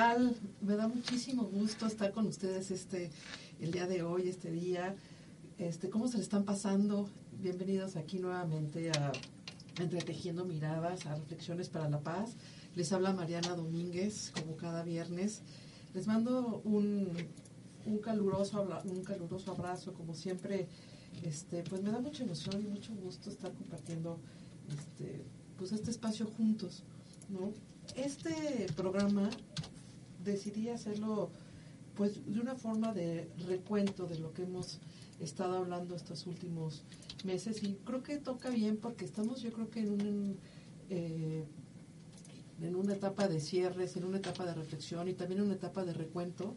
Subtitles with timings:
[0.00, 0.34] tal?
[0.62, 3.10] Me da muchísimo gusto estar con ustedes este
[3.60, 4.96] el día de hoy, este día.
[5.58, 7.10] Este, ¿Cómo se le están pasando?
[7.38, 9.12] Bienvenidos aquí nuevamente a
[9.78, 12.30] Entretejiendo Miradas, a Reflexiones para la Paz.
[12.76, 15.42] Les habla Mariana Domínguez, como cada viernes.
[15.92, 17.12] Les mando un,
[17.84, 20.66] un, caluroso, un caluroso abrazo, como siempre.
[21.22, 24.18] Este, pues me da mucha emoción y mucho gusto estar compartiendo
[24.66, 25.26] este,
[25.58, 26.84] pues este espacio juntos.
[27.28, 27.52] ¿no?
[27.96, 29.28] Este programa
[30.24, 31.30] decidí hacerlo
[31.96, 34.78] pues de una forma de recuento de lo que hemos
[35.20, 36.82] estado hablando estos últimos
[37.24, 40.36] meses y creo que toca bien porque estamos yo creo que en un
[40.88, 41.44] eh,
[42.62, 45.84] en una etapa de cierres, en una etapa de reflexión y también en una etapa
[45.84, 46.56] de recuento,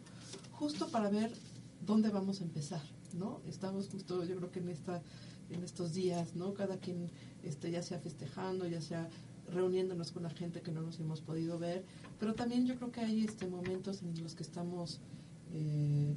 [0.52, 1.32] justo para ver
[1.80, 2.82] dónde vamos a empezar,
[3.14, 3.40] ¿no?
[3.48, 5.02] Estamos justo, yo creo que en esta,
[5.50, 6.54] en estos días, ¿no?
[6.54, 7.10] Cada quien
[7.42, 9.08] este, ya sea festejando, ya sea
[9.52, 11.84] reuniéndonos con la gente que no nos hemos podido ver,
[12.18, 15.00] pero también yo creo que hay este momentos en los que estamos
[15.52, 16.14] eh,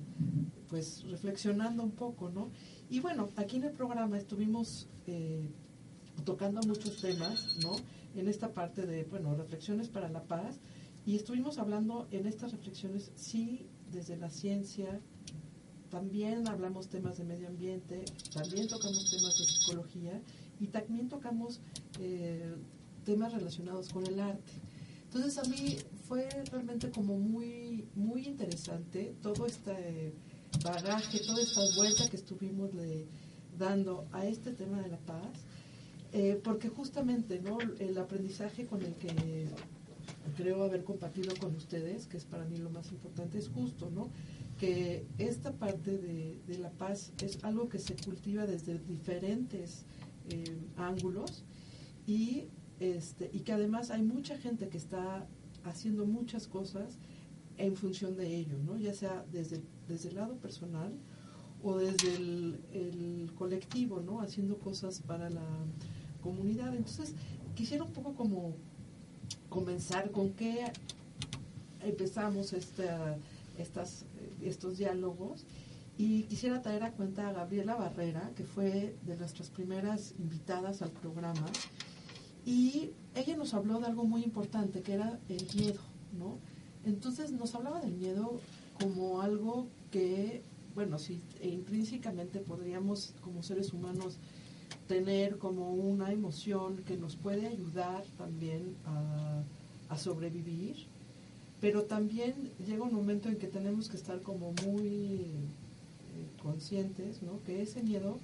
[0.69, 2.49] pues reflexionando un poco, ¿no?
[2.89, 5.49] Y bueno, aquí en el programa estuvimos eh,
[6.25, 7.75] tocando muchos temas, ¿no?
[8.15, 10.59] En esta parte de, bueno, reflexiones para la paz,
[11.05, 14.99] y estuvimos hablando en estas reflexiones, sí, desde la ciencia,
[15.89, 20.21] también hablamos temas de medio ambiente, también tocamos temas de psicología
[20.59, 21.61] y también tocamos
[21.99, 22.55] eh,
[23.07, 24.51] temas relacionados con el arte.
[25.05, 25.77] Entonces a mí
[26.09, 30.13] fue realmente como muy, muy interesante todo este
[30.61, 32.71] bagaje, toda esta vuelta que estuvimos
[33.57, 35.45] dando a este tema de la paz,
[36.11, 37.57] eh, porque justamente ¿no?
[37.79, 39.47] el aprendizaje con el que
[40.35, 44.09] creo haber compartido con ustedes, que es para mí lo más importante, es justo, ¿no?
[44.59, 49.85] que esta parte de, la paz es algo que se cultiva desde diferentes
[50.29, 51.45] eh, ángulos
[52.05, 52.47] y
[52.79, 55.25] este, y que además hay mucha gente que está
[55.63, 56.97] haciendo muchas cosas
[57.57, 58.77] en función de ello, ¿no?
[58.77, 60.93] ya sea desde, desde el lado personal
[61.63, 64.21] o desde el, colectivo, ¿no?
[64.21, 65.45] haciendo cosas para la
[66.21, 66.75] comunidad.
[66.75, 67.13] Entonces,
[67.55, 68.55] quisiera un poco como
[69.49, 70.65] comenzar con qué
[71.81, 73.17] empezamos esta,
[73.57, 74.05] estas,
[74.41, 75.45] estos diálogos
[75.97, 80.91] y quisiera traer a cuenta a Gabriela Barrera, que fue de nuestras primeras invitadas al
[80.91, 81.45] programa
[82.47, 85.81] y ella nos habló de algo muy importante, que era el miedo,
[86.17, 86.37] ¿no?
[86.85, 88.39] Entonces nos hablaba del miedo
[88.79, 90.43] como algo que,
[90.73, 94.15] bueno, sí, intrínsecamente podríamos como seres humanos
[94.87, 99.43] tener como una emoción que nos puede ayudar también a,
[99.89, 100.87] a sobrevivir,
[101.59, 102.33] pero también
[102.65, 105.31] llega un momento en que tenemos que estar como muy eh,
[106.41, 107.43] conscientes, ¿no?
[107.43, 108.19] Que ese miedo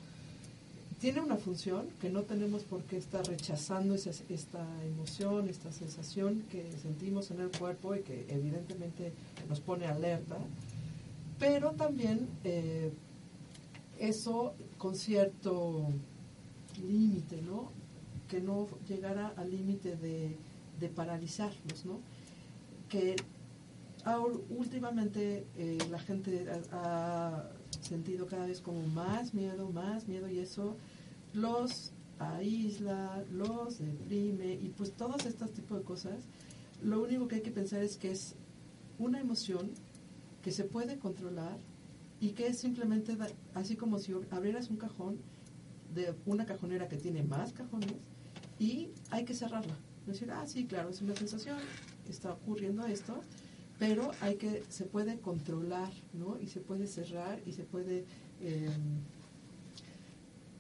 [1.00, 6.44] tiene una función que no tenemos por qué estar rechazando esa, esta emoción, esta sensación
[6.52, 9.14] que sentimos en el cuerpo y que evidentemente
[9.50, 10.38] nos pone alerta,
[11.40, 12.92] pero también eh,
[14.00, 15.88] eso con cierto
[16.82, 17.72] límite, ¿no?
[18.30, 20.38] Que no llegara al límite de,
[20.96, 22.00] paralizarnos, ¿no?
[22.90, 23.16] Que
[24.50, 27.46] últimamente eh, la gente ha
[27.84, 30.78] sentido cada vez como más miedo, más miedo y eso
[31.34, 36.26] los aísla, los deprime y pues todos estos tipos de cosas,
[36.82, 38.36] lo único que hay que pensar es que es
[39.00, 39.72] una emoción
[40.42, 41.58] que se puede controlar
[42.20, 43.18] y que es simplemente
[43.54, 45.18] así como si abrieras un cajón
[45.94, 47.94] de una cajonera que tiene más cajones
[48.60, 49.76] y hay que cerrarla.
[50.06, 51.58] Decir, ah, sí, claro, es una sensación,
[52.10, 53.22] está ocurriendo esto,
[53.79, 56.39] pero hay que, se puede controlar, ¿no?
[56.39, 58.06] Y se puede cerrar y se puede...
[58.41, 59.01] Em,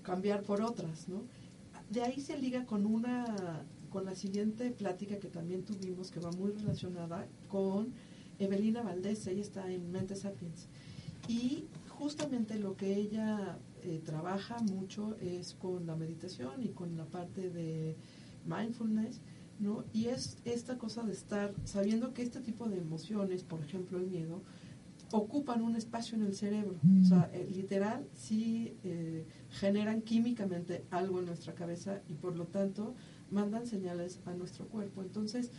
[0.03, 1.23] cambiar por otras, ¿no?
[1.89, 6.31] De ahí se liga con una, con la siguiente plática que también tuvimos, que va
[6.31, 7.93] muy relacionada con
[8.39, 10.67] Evelina Valdés, ella está en Mente Sapiens.
[11.27, 17.05] Y justamente lo que ella eh, trabaja mucho es con la meditación y con la
[17.05, 17.95] parte de
[18.45, 19.21] mindfulness,
[19.63, 19.85] ¿no?
[19.93, 24.07] Y es esta cosa de estar sabiendo que este tipo de emociones, por ejemplo el
[24.07, 24.41] miedo,
[25.11, 26.79] ocupan un espacio en el cerebro.
[27.01, 32.45] O sea, eh, literal, sí eh, generan químicamente algo en nuestra cabeza y por lo
[32.45, 32.95] tanto
[33.31, 35.01] mandan señales a nuestro cuerpo.
[35.03, 35.51] Entonces,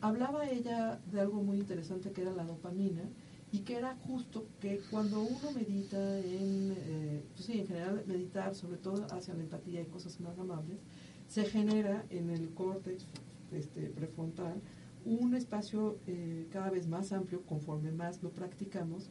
[0.00, 3.02] hablaba ella de algo muy interesante que era la dopamina
[3.52, 8.54] y que era justo que cuando uno medita en, eh, pues sí, en general meditar,
[8.54, 10.78] sobre todo hacia la empatía y cosas más amables,
[11.28, 13.04] se genera en el córtex
[13.52, 14.60] este, prefrontal
[15.04, 19.10] un espacio eh, cada vez más amplio conforme más lo practicamos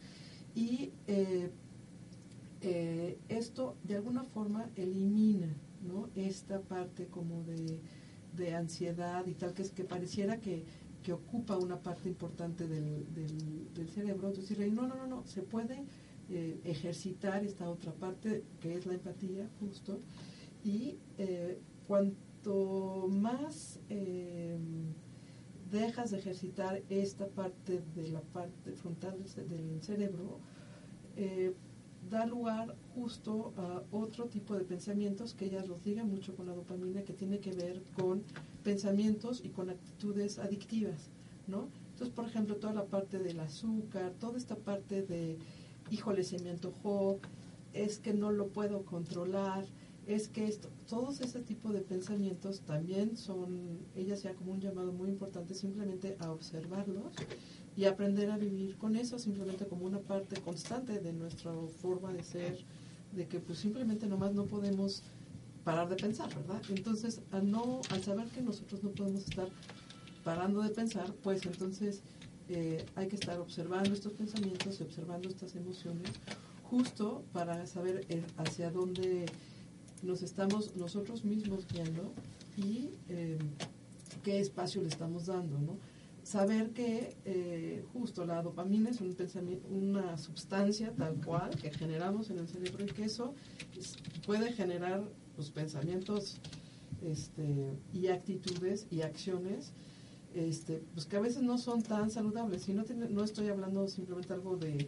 [0.53, 1.49] y eh,
[2.61, 5.55] eh, esto de alguna forma elimina
[5.87, 6.09] ¿no?
[6.15, 7.79] esta parte como de,
[8.55, 10.63] ansiedad y tal que es que pareciera que,
[11.01, 13.07] que ocupa una parte importante del,
[13.73, 14.27] del, cerebro.
[14.27, 15.83] Entonces, no, no, no, no, se puede
[16.63, 20.01] ejercitar esta otra parte que es la empatía, justo.
[20.63, 21.59] Y eh,
[22.47, 24.57] cuanto más eh,
[25.69, 29.17] dejas de ejercitar esta parte de la parte frontal
[29.49, 30.39] del, cerebro,
[32.09, 36.53] da lugar justo a otro tipo de pensamientos que ellas los ligan mucho con la
[36.53, 38.23] dopamina, que tiene que ver con
[38.63, 41.09] pensamientos y con actitudes adictivas,
[41.47, 41.67] ¿no?
[41.91, 45.37] Entonces, por ejemplo, toda la parte del azúcar, toda esta parte de,
[45.91, 47.19] híjole, se me antojó,
[47.73, 49.65] es que no lo puedo controlar,
[50.07, 54.93] es que esto, todos ese tipo de pensamientos también son, ella sea como un llamado
[54.93, 57.13] muy importante simplemente a observarlos
[57.75, 61.51] y aprender a vivir con eso simplemente como una parte constante de nuestra
[61.81, 62.57] forma de ser,
[63.13, 65.03] de que pues simplemente nomás no podemos
[65.65, 66.61] parar de pensar, ¿verdad?
[66.69, 69.49] Entonces, al, no, al saber que nosotros no podemos estar
[70.23, 72.01] parando de pensar, pues entonces
[72.47, 76.11] eh, hay que estar observando estos pensamientos y observando estas emociones
[76.63, 78.05] justo para saber
[78.37, 79.25] hacia dónde
[80.03, 82.13] nos estamos nosotros mismos guiando
[82.55, 83.37] y eh,
[84.23, 85.77] qué espacio le estamos dando, ¿no?
[86.27, 92.29] saber que eh, justo la dopamina es un pensamiento, una sustancia tal cual que generamos
[92.29, 93.33] en el cerebro y que eso
[94.25, 96.37] puede generar los pues, pensamientos
[97.01, 99.71] este, y actitudes y acciones
[100.33, 102.67] este, pues que a veces no son tan saludables.
[102.67, 104.85] Y no, no estoy hablando simplemente algo de,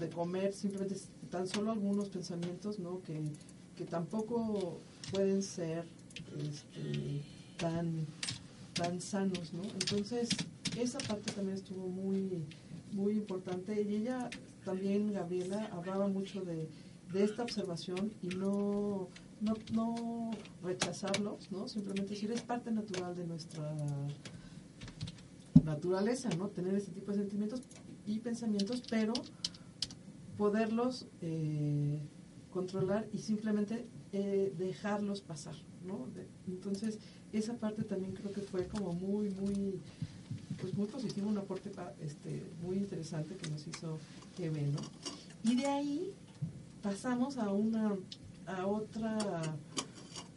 [0.00, 0.96] de comer, simplemente
[1.30, 3.02] tan solo algunos pensamientos ¿no?
[3.02, 3.20] que,
[3.84, 4.78] tampoco
[5.10, 5.84] pueden ser
[6.38, 7.22] este,
[7.58, 8.06] tan
[8.72, 9.62] tan sanos, ¿no?
[9.62, 10.28] Entonces,
[10.78, 12.44] esa parte también estuvo muy,
[12.92, 13.82] muy importante.
[13.82, 14.30] Y ella
[14.64, 16.68] también, Gabriela, hablaba mucho de,
[17.14, 19.08] esta observación y no,
[19.72, 20.30] no,
[20.62, 21.68] rechazarlos, ¿no?
[21.68, 23.76] Simplemente decir, es parte natural de nuestra
[25.62, 26.48] naturaleza, ¿no?
[26.48, 27.60] Tener este tipo de sentimientos
[28.06, 29.12] y pensamientos, pero
[30.38, 32.00] poderlos eh,
[32.52, 35.54] controlar y simplemente eh, dejarlos pasar,
[35.86, 36.06] ¿no?
[36.46, 36.98] entonces,
[37.32, 39.80] esa parte también creo que fue como muy, muy,
[40.60, 41.70] pues muy positivo, un aporte
[42.00, 43.98] este, muy interesante que nos hizo
[44.38, 45.50] Eve, ¿no?
[45.50, 46.12] Y de ahí
[46.82, 47.96] pasamos a una,
[48.46, 49.16] a otra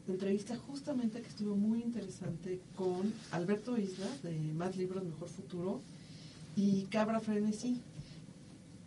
[0.07, 5.81] entrevista justamente que estuvo muy interesante con Alberto Isla de Más Libros, Mejor Futuro
[6.55, 7.81] y Cabra Frenesí.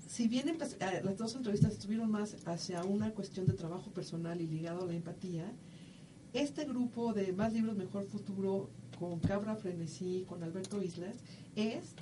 [0.09, 4.47] Si bien eh, las dos entrevistas estuvieron más hacia una cuestión de trabajo personal y
[4.47, 5.53] ligado a la empatía,
[6.33, 11.17] este grupo de Más Libros, Mejor Futuro, con Cabra Frenesí, con Alberto Islas,
[11.57, 11.95] es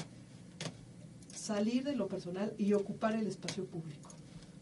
[1.35, 4.11] salir de lo personal y ocupar el espacio público.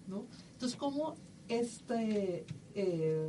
[0.09, 0.25] ¿no?
[0.55, 1.15] Entonces, ¿cómo
[1.49, 3.29] este, eh,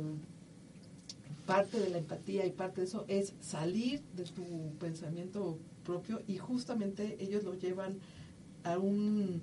[1.44, 6.38] parte de la empatía y parte de eso es salir de tu pensamiento propio y
[6.38, 7.98] justamente ellos lo llevan
[8.64, 9.42] a un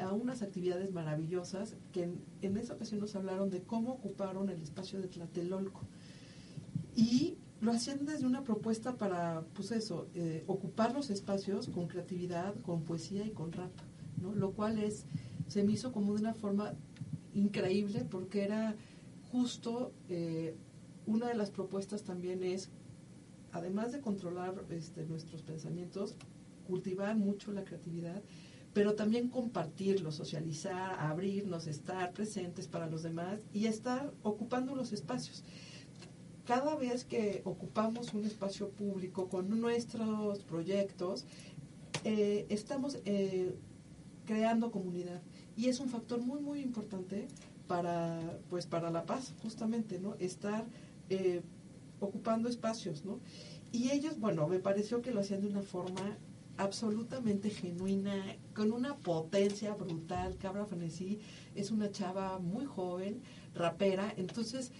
[0.00, 2.10] a unas actividades maravillosas que
[2.40, 5.82] en, esa ocasión nos hablaron de cómo ocuparon el espacio de Tlatelolco.
[6.96, 12.54] Y lo hacían desde una propuesta para, pues eso, eh, ocupar los espacios con creatividad,
[12.62, 13.70] con poesía y con rap,
[14.20, 14.34] ¿no?
[14.34, 15.06] Lo cual es,
[15.48, 16.74] se me hizo como de una forma
[17.34, 18.74] increíble porque era
[19.30, 20.56] justo, eh,
[21.06, 22.70] una de las propuestas también es,
[23.52, 26.16] además de controlar este, nuestros pensamientos,
[26.66, 28.22] cultivar mucho la creatividad
[28.74, 35.44] pero también compartirlo, socializar, abrirnos, estar presentes para los demás y estar ocupando los espacios.
[36.46, 41.24] Cada vez que ocupamos un espacio público con nuestros proyectos,
[42.04, 43.54] eh, estamos eh,
[44.26, 45.22] creando comunidad.
[45.56, 47.28] Y es un factor muy muy importante
[47.68, 50.66] para pues para la paz justamente no estar
[51.10, 51.42] eh,
[52.00, 53.20] ocupando espacios no
[53.70, 56.18] y ellos bueno me pareció que lo hacían de una forma
[56.62, 58.14] absolutamente genuina,
[58.54, 60.36] con una potencia brutal.
[60.38, 61.18] Cabra Frenesí
[61.54, 63.20] es una chava muy joven,
[63.54, 64.72] rapera, entonces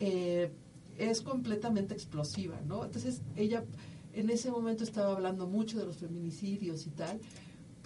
[0.00, 0.50] eh,
[0.98, 2.84] es completamente explosiva, ¿no?
[2.84, 3.64] Entonces ella
[4.12, 7.20] en ese momento estaba hablando mucho de los feminicidios y tal.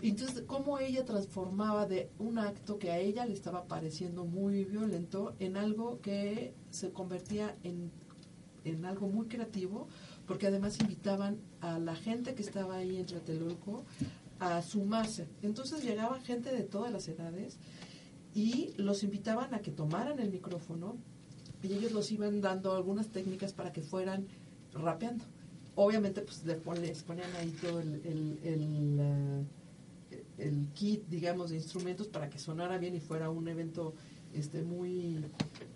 [0.01, 5.35] Entonces, cómo ella transformaba de un acto que a ella le estaba pareciendo muy violento
[5.39, 7.93] en algo que se convertía en,
[8.65, 9.87] en algo muy creativo,
[10.27, 13.85] porque además invitaban a la gente que estaba ahí en Tlatelolco
[14.39, 15.27] a sumarse.
[15.43, 17.59] Entonces llegaba gente de todas las edades
[18.35, 20.97] y los invitaban a que tomaran el micrófono
[21.63, 24.27] y ellos los iban dando algunas técnicas para que fueran
[24.73, 25.25] rapeando.
[25.75, 29.45] Obviamente pues les ponían ahí todo el, el, eh,
[30.39, 33.95] el, kit, digamos, de instrumentos para que sonara bien y fuera un evento
[34.35, 35.25] este muy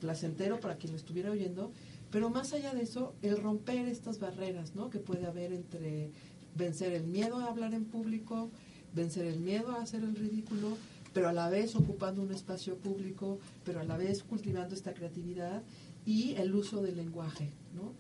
[0.01, 1.73] placentero para quien lo estuviera oyendo
[2.17, 4.89] pero más allá de eso, el romper estas barreras ¿no?
[4.89, 6.13] que puede haber entre
[6.55, 8.49] vencer el miedo a hablar en público,
[8.95, 10.79] vencer el miedo a hacer el ridículo,
[11.13, 15.63] pero a la vez ocupando un espacio público, pero a la vez cultivando esta creatividad
[16.07, 17.93] y el uso del lenguaje, ¿no?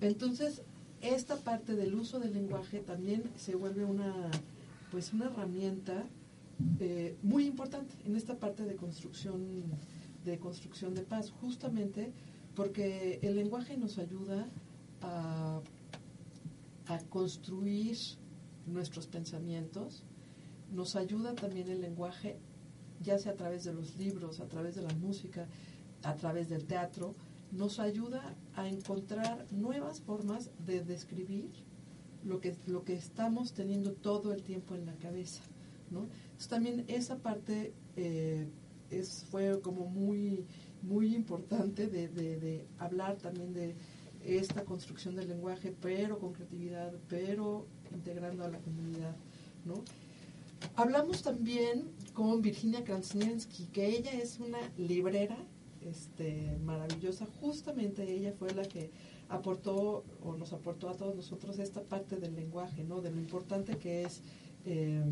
[0.00, 0.62] Entonces,
[1.00, 4.30] esta parte del uso del lenguaje también se vuelve una,
[4.92, 6.04] pues una herramienta
[6.78, 9.42] eh, muy importante en esta parte de construcción,
[10.24, 12.12] de construcción de paz, justamente
[12.56, 14.48] porque el lenguaje nos ayuda
[15.02, 15.60] a,
[16.86, 17.96] a construir
[18.66, 20.02] nuestros pensamientos,
[20.72, 22.38] nos ayuda también el lenguaje,
[23.00, 25.46] ya sea a través de los libros, a través de la música,
[26.02, 27.14] a través del teatro,
[27.52, 31.50] nos ayuda a encontrar nuevas formas de describir
[32.24, 35.42] lo que, lo que estamos teniendo todo el tiempo en la cabeza.
[35.90, 36.08] ¿no?
[36.48, 38.48] También esa parte eh,
[38.90, 40.44] es, fue como muy,
[40.82, 43.74] muy importante de, de, hablar también de
[44.24, 49.14] esta construcción del lenguaje, pero con creatividad, pero integrando a la comunidad.
[49.64, 49.74] ¿no?
[50.74, 55.36] Hablamos también con Virginia Kransniewski, que ella es una librera
[55.82, 57.26] este, maravillosa.
[57.40, 58.90] Justamente ella fue la que
[59.28, 63.00] aportó o nos aportó a todos nosotros esta parte del lenguaje, ¿no?
[63.00, 64.22] De lo importante que es
[64.64, 65.04] eh,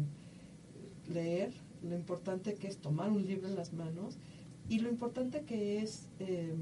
[1.13, 1.53] leer,
[1.83, 4.17] lo importante que es tomar un libro en las manos
[4.69, 6.55] y lo importante que es eh,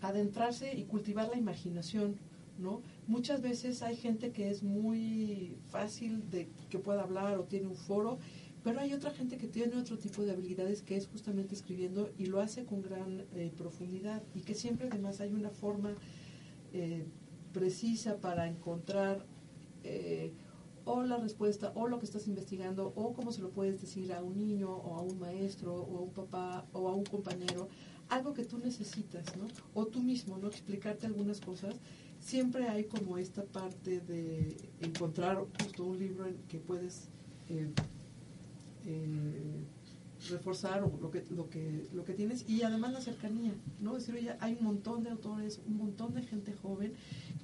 [0.00, 2.16] adentrarse y cultivar la imaginación,
[2.58, 2.82] ¿no?
[3.06, 7.76] Muchas veces hay gente que es muy fácil de que pueda hablar o tiene un
[7.76, 8.18] foro
[8.66, 12.26] pero hay otra gente que tiene otro tipo de habilidades que es justamente escribiendo y
[12.26, 15.94] lo hace con gran eh, profundidad y que siempre además hay una forma
[16.72, 17.04] eh,
[17.52, 19.24] precisa para encontrar
[19.84, 20.32] eh,
[20.86, 24.22] o la respuesta o lo que estás investigando o cómo se lo puedes decir a
[24.22, 27.68] un niño o a un maestro o a un papá o a un compañero,
[28.08, 29.48] algo que tú necesitas, ¿no?
[29.74, 30.46] O tú mismo, ¿no?
[30.46, 31.74] Explicarte algunas cosas.
[32.20, 37.08] Siempre hay como esta parte de encontrar justo un libro en que puedes
[37.48, 37.68] eh,
[40.30, 43.94] reforzar lo que, lo, que, lo que tienes y además la cercanía, ¿no?
[43.94, 46.94] decir, oye, hay un montón de autores, un montón de gente joven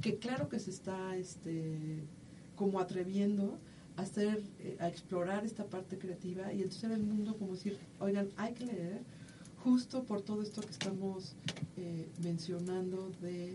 [0.00, 2.02] que claro que se está este,
[2.56, 3.59] como atreviendo
[3.97, 8.28] a hacer, eh, a explorar esta parte creativa y entonces el mundo como decir, oigan,
[8.37, 9.02] hay que leer
[9.62, 11.35] justo por todo esto que estamos
[11.76, 13.52] eh, mencionando de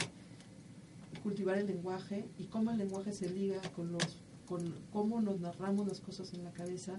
[1.23, 5.87] cultivar el lenguaje y cómo el lenguaje se liga con los con cómo nos narramos
[5.87, 6.93] las cosas en la cabeza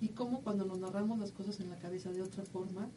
[0.00, 2.88] y cómo cuando nos narramos las cosas en la cabeza de otra forma,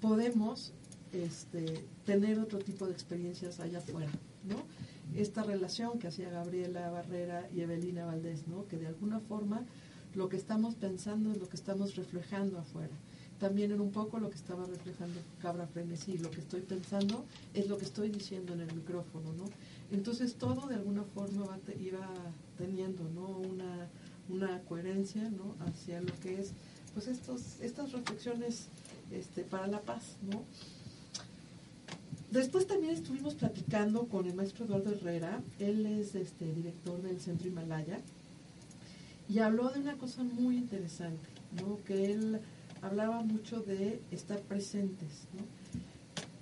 [0.00, 0.72] podemos
[1.12, 4.10] este, tener otro tipo de experiencias allá afuera,
[4.44, 4.56] ¿no?
[5.16, 8.66] Esta relación que hacía Gabriela Barrera y Evelina Valdés, ¿no?
[8.66, 9.64] Que de alguna forma
[10.14, 12.94] lo que estamos pensando es lo que estamos reflejando afuera.
[13.38, 17.68] También en un poco lo que estaba reflejando Cabra Frenesí, lo que estoy pensando es
[17.68, 19.44] lo que estoy diciendo en el micrófono, ¿no?
[19.90, 22.08] Entonces todo de alguna forma va, iba
[22.56, 23.26] teniendo, ¿no?
[23.26, 23.88] Una
[24.28, 25.54] una coherencia ¿no?
[25.66, 26.52] hacia lo que es
[26.94, 28.68] pues estos, estas reflexiones
[29.10, 30.16] este, para la paz.
[30.22, 30.44] ¿no?
[32.32, 37.46] Después también estuvimos platicando con el maestro Eduardo Herrera, él es este, director del Centro
[37.46, 37.98] Himalaya,
[39.28, 41.28] y habló de una cosa muy interesante,
[41.60, 41.76] ¿no?
[41.84, 42.40] que él
[42.80, 45.26] hablaba mucho de estar presentes.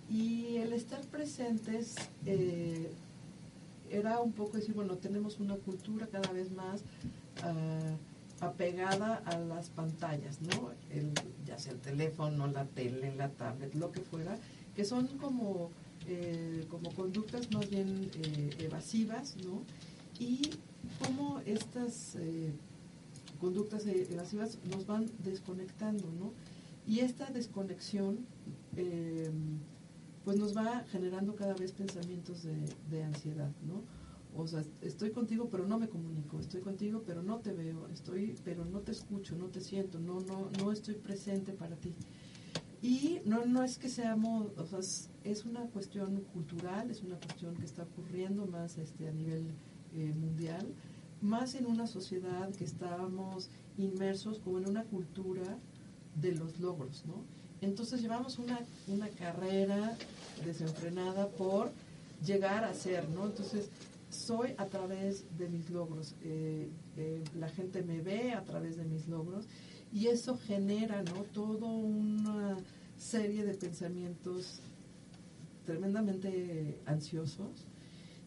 [0.08, 2.92] Y el estar presentes eh,
[3.90, 6.84] era un poco decir, bueno, tenemos una cultura cada vez más
[8.40, 10.70] apegada a las pantallas, ¿no?
[11.46, 14.38] Ya sea el teléfono, la tele, la tablet, lo que fuera,
[14.74, 15.70] que son como,
[16.12, 19.62] eh, como conductas más bien eh, evasivas, ¿no?
[20.18, 20.42] Y
[20.98, 22.52] cómo estas eh,
[23.40, 26.32] conductas evasivas nos van desconectando, ¿no?
[26.84, 28.26] Y esta desconexión
[30.24, 32.56] pues nos va generando cada vez pensamientos de,
[32.90, 33.82] de ansiedad, ¿no?
[34.36, 38.34] O sea, estoy contigo pero no me comunico, estoy contigo pero no te veo, estoy
[38.44, 41.94] pero no te escucho, no te siento, no no no estoy presente para ti.
[42.82, 44.78] Y no no es que seamos, o sea,
[45.24, 49.44] es una cuestión cultural, es una cuestión que está ocurriendo más este a nivel
[49.94, 50.66] eh, mundial,
[51.20, 55.58] más en una sociedad que estábamos inmersos como en una cultura
[56.14, 57.24] de los logros, ¿no?
[57.60, 58.58] Entonces llevamos una,
[58.88, 59.96] una carrera
[60.44, 61.70] desenfrenada por
[62.24, 63.26] llegar a ser, ¿no?
[63.26, 63.68] Entonces
[64.10, 66.14] soy a través de mis logros.
[66.22, 69.46] Eh, eh, la gente me ve a través de mis logros
[69.92, 71.22] y eso genera ¿no?
[71.24, 72.56] toda una
[72.96, 74.60] serie de pensamientos
[75.64, 77.66] tremendamente ansiosos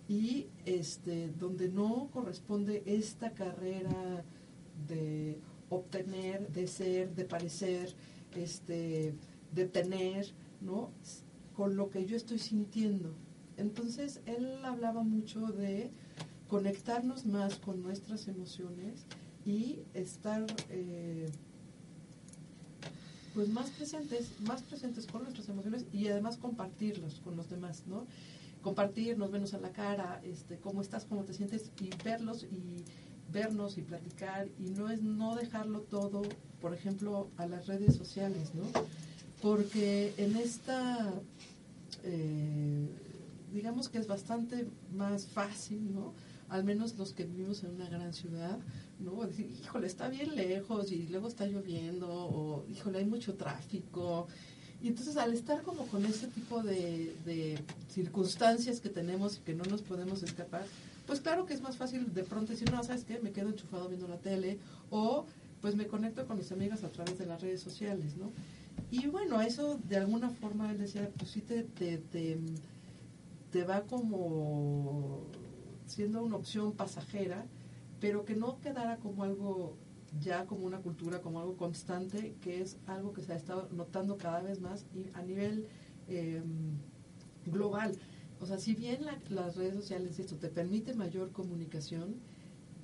[0.08, 4.24] y este donde no corresponde esta carrera
[4.88, 5.38] de
[5.70, 7.93] obtener, de ser, de parecer,
[8.36, 9.13] este,
[9.53, 10.27] de tener,
[10.62, 10.91] ¿no?
[11.55, 13.13] con lo que yo estoy sintiendo.
[13.58, 15.91] Entonces, él hablaba mucho de
[16.48, 19.05] conectarnos más con nuestras emociones
[19.46, 21.29] y estar eh,
[23.33, 28.05] pues más presentes, más presentes con nuestras emociones y además compartirlas con los demás, ¿no?
[28.61, 32.83] Compartirnos, vernos a la cara, este, cómo estás, cómo te sientes y verlos y
[33.31, 36.21] vernos y platicar y no es no dejarlo todo,
[36.61, 38.63] por ejemplo, a las redes sociales, ¿no?
[39.41, 41.11] Porque en esta,
[42.03, 42.87] eh,
[43.51, 46.13] digamos que es bastante más fácil, ¿no?
[46.47, 48.59] Al menos los que vivimos en una gran ciudad,
[49.03, 49.25] ¿no?
[49.25, 54.27] Decir, híjole, está bien lejos y luego está lloviendo, o híjole, hay mucho tráfico.
[54.81, 59.63] Y entonces al estar como con ese tipo de, circunstancias que tenemos y que no
[59.65, 60.65] nos podemos escapar,
[61.07, 63.19] pues claro que es más fácil de pronto decir, no, ¿sabes qué?
[63.19, 64.57] Me quedo enchufado viendo la tele
[64.89, 65.25] o
[65.62, 68.31] pues me conecto con mis amigas a través de las redes sociales, ¿no?
[68.91, 72.38] Y bueno, eso de alguna forma él decía, pues sí te, te, te,
[73.51, 75.22] te va como
[75.86, 77.45] siendo una opción pasajera,
[78.03, 79.77] pero que no quedara como algo
[80.19, 84.17] ya como una cultura, como algo constante, que es algo que se ha estado notando
[84.17, 85.67] cada vez más y a nivel
[86.10, 86.43] eh,
[87.45, 87.95] global.
[88.41, 92.15] O sea, si bien las redes sociales, esto te permite mayor comunicación,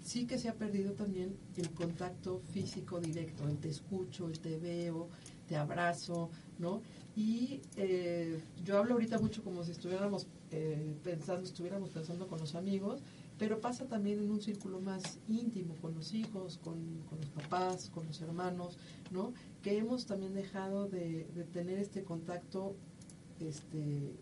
[0.02, 4.58] sí que se ha perdido también el contacto físico directo, el te escucho, el te
[4.58, 5.10] veo,
[5.50, 6.82] te abrazo, ¿no?
[7.18, 12.56] Y eh, yo hablo ahorita mucho como si estuviéramos eh, pensando, estuviéramos pensando con los
[12.56, 13.02] amigos,
[13.40, 16.76] pero pasa también en un círculo más íntimo, con los hijos, con,
[17.10, 18.78] con los papás, con los hermanos,
[19.12, 19.34] ¿no?
[19.64, 22.76] Que hemos también dejado de, tener este contacto
[23.40, 24.14] este,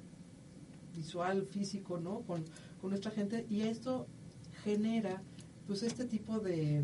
[0.95, 2.21] visual, físico, ¿no?
[2.21, 2.45] Con,
[2.79, 4.05] con nuestra gente y esto
[4.63, 5.21] genera
[5.65, 6.83] pues este tipo de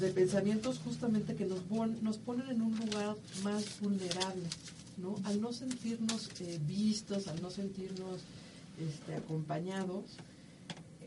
[0.00, 1.60] de pensamientos justamente que nos,
[2.02, 4.48] nos ponen en un lugar más vulnerable,
[4.96, 5.14] ¿no?
[5.24, 8.22] Al no sentirnos eh, vistos, al no sentirnos
[8.80, 10.04] este, acompañados,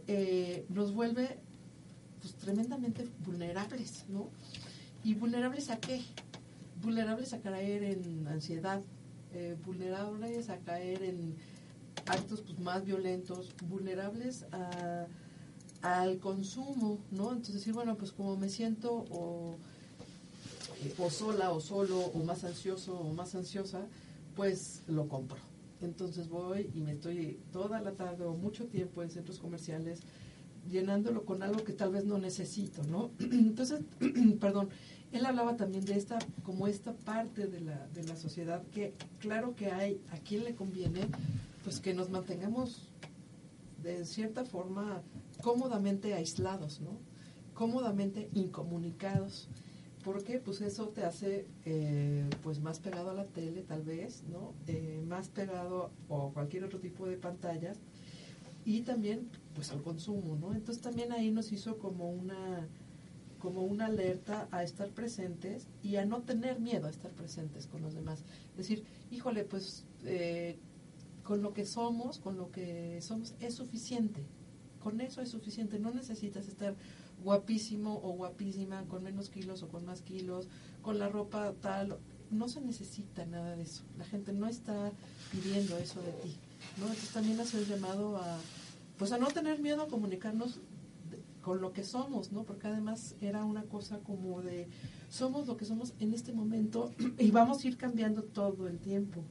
[0.07, 1.38] eh, nos vuelve
[2.22, 4.29] pues, tremendamente vulnerables, ¿no?
[5.03, 6.01] ¿Y vulnerables a qué?
[6.81, 8.81] Vulnerables a caer en ansiedad,
[9.33, 11.35] eh, vulnerables a caer en
[12.05, 15.07] actos pues, más violentos, vulnerables a,
[15.81, 17.31] al consumo, ¿no?
[17.31, 19.55] Entonces decir, bueno, pues como me siento o,
[20.98, 23.81] o sola o solo o más ansioso o más ansiosa,
[24.35, 25.52] pues lo compro.
[25.85, 30.01] Entonces voy y me estoy toda la tarde o mucho tiempo en centros comerciales
[30.69, 33.11] llenándolo con algo que tal vez no necesito, ¿no?
[33.19, 33.81] Entonces,
[34.39, 34.69] perdón,
[35.11, 39.55] él hablaba también de esta, como esta parte de la, de la sociedad que claro
[39.55, 41.01] que hay, a quien le conviene,
[41.63, 42.89] pues que nos mantengamos
[43.83, 45.01] de cierta forma
[45.41, 46.98] cómodamente aislados, ¿no?
[47.53, 49.50] Cómodamente incomunicados.
[50.03, 54.53] Porque pues eso te hace eh, pues más pegado a la tele tal vez, ¿no?
[54.68, 57.79] Eh, más pegado o cualquier otro tipo de pantallas
[58.66, 60.53] y también pues al consumo, ¿no?
[60.53, 62.68] Entonces también ahí nos hizo como una
[63.39, 67.81] como una alerta a estar presentes y a no tener miedo a estar presentes con
[67.81, 68.24] los demás.
[68.55, 70.57] Decir, híjole, pues eh,
[71.24, 74.24] con lo que somos, con lo que somos, es suficiente.
[74.81, 75.77] Con eso es suficiente.
[75.77, 76.74] No necesitas estar
[77.24, 80.48] guapísimo o guapísima, con menos kilos o con más kilos,
[80.81, 81.98] con la ropa tal.
[82.29, 83.83] No se necesita nada de eso.
[83.98, 84.92] La gente no está
[85.31, 86.36] pidiendo eso de ti.
[86.77, 86.86] ¿no?
[86.88, 88.38] Entonces también hace el llamado a,
[88.98, 90.59] pues a no tener miedo a comunicarnos
[91.42, 92.44] con lo que somos, ¿no?
[92.44, 94.68] Porque además era una cosa como de
[95.09, 99.24] somos lo que somos en este momento y vamos a ir cambiando todo el tiempo.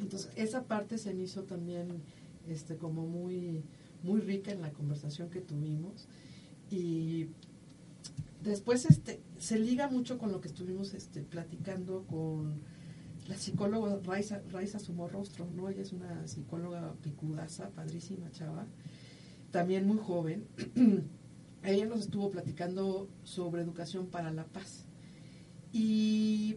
[0.00, 2.02] Entonces, esa parte se me hizo también
[2.48, 3.62] este como muy
[4.02, 6.08] muy rica en la conversación que tuvimos
[6.70, 7.28] y
[8.42, 12.62] después este se liga mucho con lo que estuvimos este platicando con
[13.28, 15.68] la psicóloga Raiza, Raiza Sumorrostro, ¿no?
[15.68, 18.66] Ella es una psicóloga picudaza, padrísima chava
[19.50, 20.46] también muy joven,
[21.62, 24.86] ella nos estuvo platicando sobre educación para la paz.
[25.72, 26.56] Y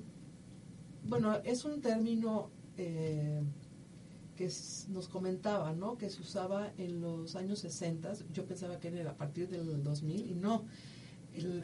[1.08, 3.42] bueno, es un término eh,
[4.36, 4.50] que
[4.90, 5.98] nos comentaba, ¿no?
[5.98, 10.32] Que se usaba en los años 60, yo pensaba que era a partir del 2000
[10.32, 10.66] y no,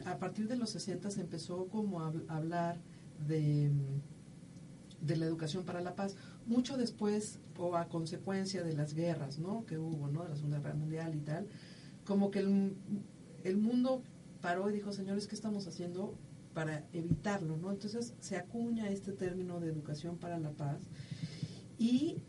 [0.06, 2.78] a partir de los 60 se empezó como a, hablar
[3.26, 3.70] de,
[5.00, 9.64] de la educación para la paz mucho después o a consecuencia de las guerras, ¿no?
[9.66, 10.22] Que hubo, ¿no?
[10.24, 11.46] De la Segunda Guerra Mundial y tal,
[12.04, 12.74] como que el,
[13.44, 14.02] el mundo
[14.40, 16.14] paró y dijo, señores, ¿qué estamos haciendo
[16.54, 17.70] para evitarlo, ¿no?
[17.70, 20.80] Entonces se acuña este término de educación para la paz
[21.78, 22.22] y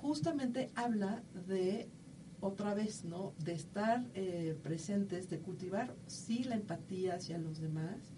[0.00, 1.88] justamente habla de
[2.40, 3.34] otra vez, ¿no?
[3.44, 8.12] De estar eh, presentes, de cultivar, sí, la empatía hacia los demás.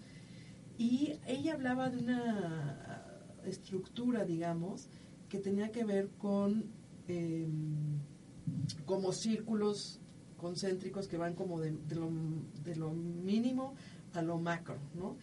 [0.77, 3.03] Y ella hablaba de una
[3.45, 4.87] estructura, digamos,
[5.29, 6.65] que tenía que ver con
[7.07, 7.99] em,
[8.85, 9.99] como círculos
[10.37, 12.09] concéntricos que van como de, de, lo,
[12.63, 13.75] de lo mínimo
[14.13, 15.17] a lo macro, ¿no?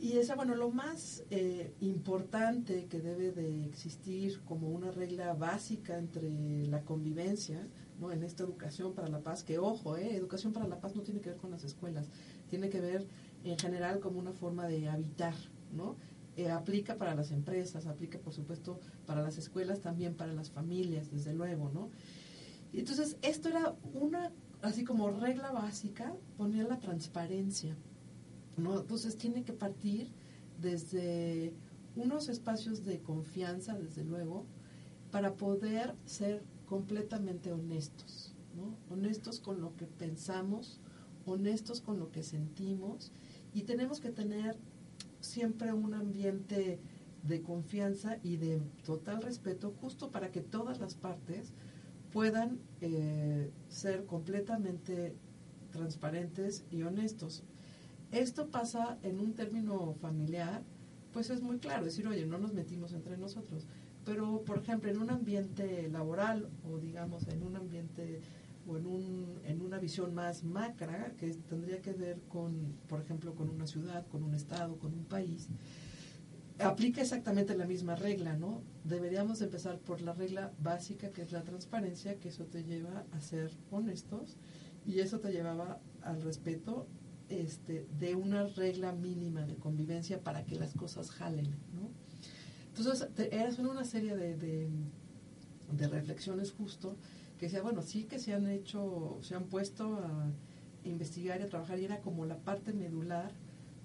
[0.00, 5.98] Y esa, bueno, lo más eh, importante que debe de existir como una regla básica
[5.98, 8.10] entre la convivencia, ¿no?
[8.10, 11.20] En esta educación para la paz, que ojo, eh, educación para la paz no tiene
[11.20, 12.08] que ver con las escuelas,
[12.48, 13.06] tiene que ver
[13.44, 15.34] en general como una forma de habitar,
[15.70, 15.96] ¿no?
[16.34, 21.10] Eh, aplica para las empresas, aplica por supuesto para las escuelas, también para las familias,
[21.10, 21.90] desde luego, ¿no?
[22.72, 24.32] Entonces, esto era una,
[24.62, 27.76] así como regla básica, poner la transparencia
[28.56, 30.08] entonces tiene que partir
[30.60, 31.52] desde
[31.96, 34.44] unos espacios de confianza, desde luego,
[35.10, 38.34] para poder ser completamente honestos,
[38.90, 40.80] Honestos con lo que pensamos,
[41.24, 43.10] honestos con lo que sentimos
[43.54, 44.56] y tenemos que tener
[45.20, 46.78] siempre un ambiente
[47.22, 51.52] de confianza y de total respeto justo para que todas las partes
[52.12, 55.14] puedan eh, ser completamente
[55.70, 57.44] transparentes y honestos.
[58.12, 60.62] Esto pasa en un término familiar,
[61.12, 63.66] pues es muy claro, decir, oye, no nos metimos entre nosotros.
[64.04, 68.20] Pero, por ejemplo, en un ambiente laboral o digamos en un ambiente
[68.66, 73.34] o en, un, en una visión más macra, que tendría que ver con, por ejemplo,
[73.34, 75.48] con una ciudad, con un estado, con un país,
[76.58, 78.62] aplica exactamente la misma regla, ¿no?
[78.84, 83.20] Deberíamos empezar por la regla básica, que es la transparencia, que eso te lleva a
[83.20, 84.36] ser honestos
[84.86, 86.86] y eso te llevaba al respeto
[87.30, 91.54] este, de una regla mínima de convivencia para que las cosas jalen.
[92.76, 94.68] Entonces, era solo una serie de,
[95.72, 96.96] de, reflexiones justo
[97.38, 100.30] que decía, bueno, sí que se han hecho, se han puesto a
[100.84, 103.32] investigar y a trabajar y era como la parte medular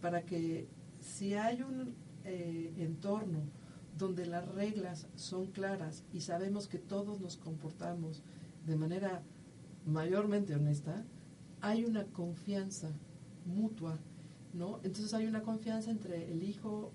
[0.01, 0.67] para que
[0.99, 3.43] si hay un eh, entorno
[3.97, 8.23] donde las reglas son claras y sabemos que todos nos comportamos
[8.65, 9.21] de manera
[9.85, 11.05] mayormente honesta,
[11.61, 12.89] hay una confianza
[13.45, 13.97] mutua,
[14.53, 14.79] ¿no?
[14.83, 16.91] Entonces hay una confianza entre el hijo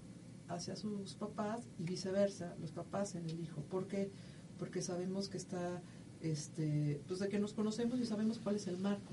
[0.49, 3.61] hacia sus papás y viceversa, los papás en el hijo.
[3.63, 4.11] ¿Por qué?
[4.59, 5.81] Porque sabemos que está,
[6.21, 9.13] este, pues de que nos conocemos y sabemos cuál es el marco.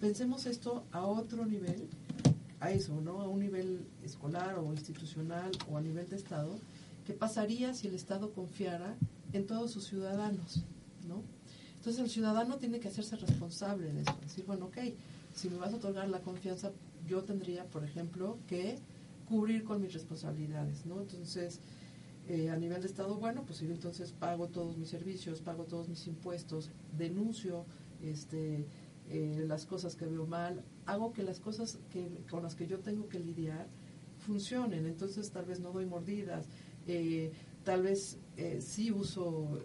[0.00, 1.88] Pensemos esto a otro nivel,
[2.60, 3.20] a eso, ¿no?
[3.20, 6.58] A un nivel escolar o institucional o a nivel de Estado.
[7.04, 8.96] ¿Qué pasaría si el Estado confiara
[9.32, 10.64] en todos sus ciudadanos,
[11.06, 11.22] ¿no?
[11.76, 14.78] Entonces el ciudadano tiene que hacerse responsable de eso, decir, bueno, ok,
[15.38, 16.72] si me vas a otorgar la confianza,
[17.06, 18.78] yo tendría, por ejemplo, que
[19.28, 21.00] cubrir con mis responsabilidades, ¿no?
[21.00, 21.60] Entonces,
[22.28, 25.88] eh, a nivel de Estado, bueno, pues yo entonces pago todos mis servicios, pago todos
[25.88, 27.66] mis impuestos, denuncio
[28.02, 28.66] este,
[29.08, 32.80] eh, las cosas que veo mal, hago que las cosas que, con las que yo
[32.80, 33.68] tengo que lidiar
[34.18, 36.46] funcionen, entonces tal vez no doy mordidas,
[36.88, 37.30] eh,
[37.64, 38.18] tal vez
[38.60, 39.60] sí uso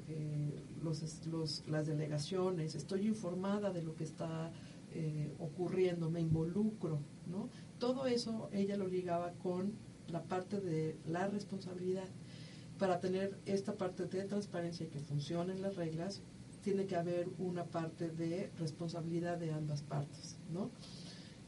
[0.81, 4.51] los, los, las delegaciones, estoy informada de lo que está
[4.93, 7.49] eh, ocurriendo, me involucro, ¿no?
[7.79, 9.73] Todo eso ella lo ligaba con
[10.07, 12.07] la parte de la responsabilidad.
[12.77, 16.21] Para tener esta parte de transparencia y que funcionen las reglas,
[16.63, 20.69] tiene que haber una parte de responsabilidad de ambas partes, ¿no?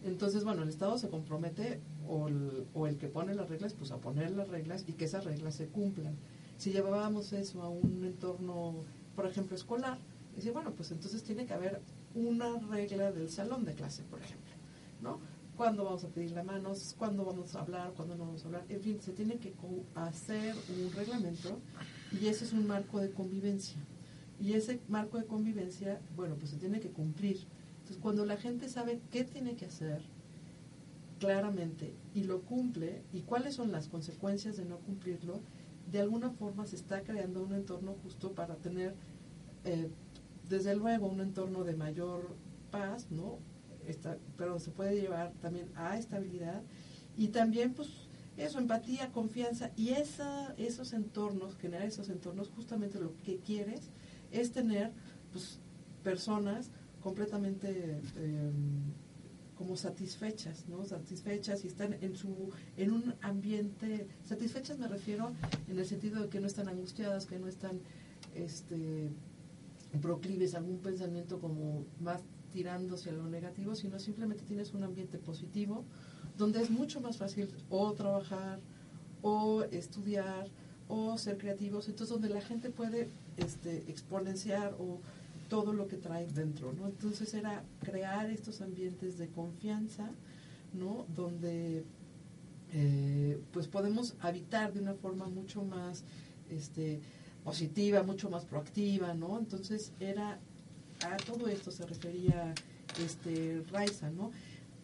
[0.03, 3.91] Entonces, bueno, el Estado se compromete, o el, o el, que pone las reglas, pues
[3.91, 6.15] a poner las reglas y que esas reglas se cumplan.
[6.57, 8.75] Si llevábamos eso a un entorno,
[9.15, 9.97] por ejemplo, escolar,
[10.35, 11.81] dice, bueno, pues entonces tiene que haber
[12.15, 14.53] una regla del salón de clase, por ejemplo,
[15.01, 15.19] ¿no?
[15.55, 16.73] ¿Cuándo vamos a pedir la mano?
[16.97, 17.93] ¿Cuándo vamos a hablar?
[17.93, 18.65] ¿Cuándo no vamos a hablar?
[18.67, 19.53] En fin, se tiene que
[19.95, 21.59] hacer un reglamento
[22.11, 23.77] y ese es un marco de convivencia.
[24.41, 27.37] Y ese marco de convivencia, bueno, pues se tiene que cumplir.
[27.77, 30.01] Entonces, cuando la gente sabe qué tiene que hacer
[31.19, 35.39] claramente y lo cumple y cuáles son las consecuencias de no cumplirlo,
[35.89, 38.93] de alguna forma se está creando un entorno justo para tener
[39.63, 39.89] eh,
[40.49, 42.35] desde luego un entorno de mayor
[42.71, 43.39] paz, ¿no?
[44.37, 46.63] pero se puede llevar también a estabilidad
[47.15, 47.89] y también pues
[48.37, 53.81] eso, empatía, confianza y esa, esos entornos, generar esos entornos, justamente lo que quieres
[54.31, 54.91] es tener
[55.31, 55.59] pues
[56.03, 56.69] personas
[57.01, 58.91] completamente em,
[59.57, 60.83] como satisfechas, ¿no?
[60.83, 65.31] Satisfechas y están en su en un ambiente satisfechas me refiero
[65.69, 67.79] en el sentido de que no están angustiadas, que no están
[68.35, 69.09] este
[70.01, 75.83] proclives algún pensamiento como más tirándose a lo negativo, sino simplemente tienes un ambiente positivo
[76.37, 78.59] donde es mucho más fácil o trabajar
[79.21, 80.47] o estudiar
[80.87, 84.99] o ser creativos, entonces donde la gente puede este, exponenciar o
[85.49, 86.87] todo lo que trae dentro, ¿no?
[86.87, 90.09] Entonces era crear estos ambientes de confianza,
[90.73, 91.05] ¿no?
[91.15, 91.83] Donde
[92.73, 96.03] eh, pues podemos habitar de una forma mucho más
[96.49, 96.99] este,
[97.45, 99.37] positiva, mucho más proactiva, ¿no?
[99.39, 100.39] Entonces era
[101.05, 102.53] a todo esto se refería
[102.99, 104.31] este Raiza, ¿no?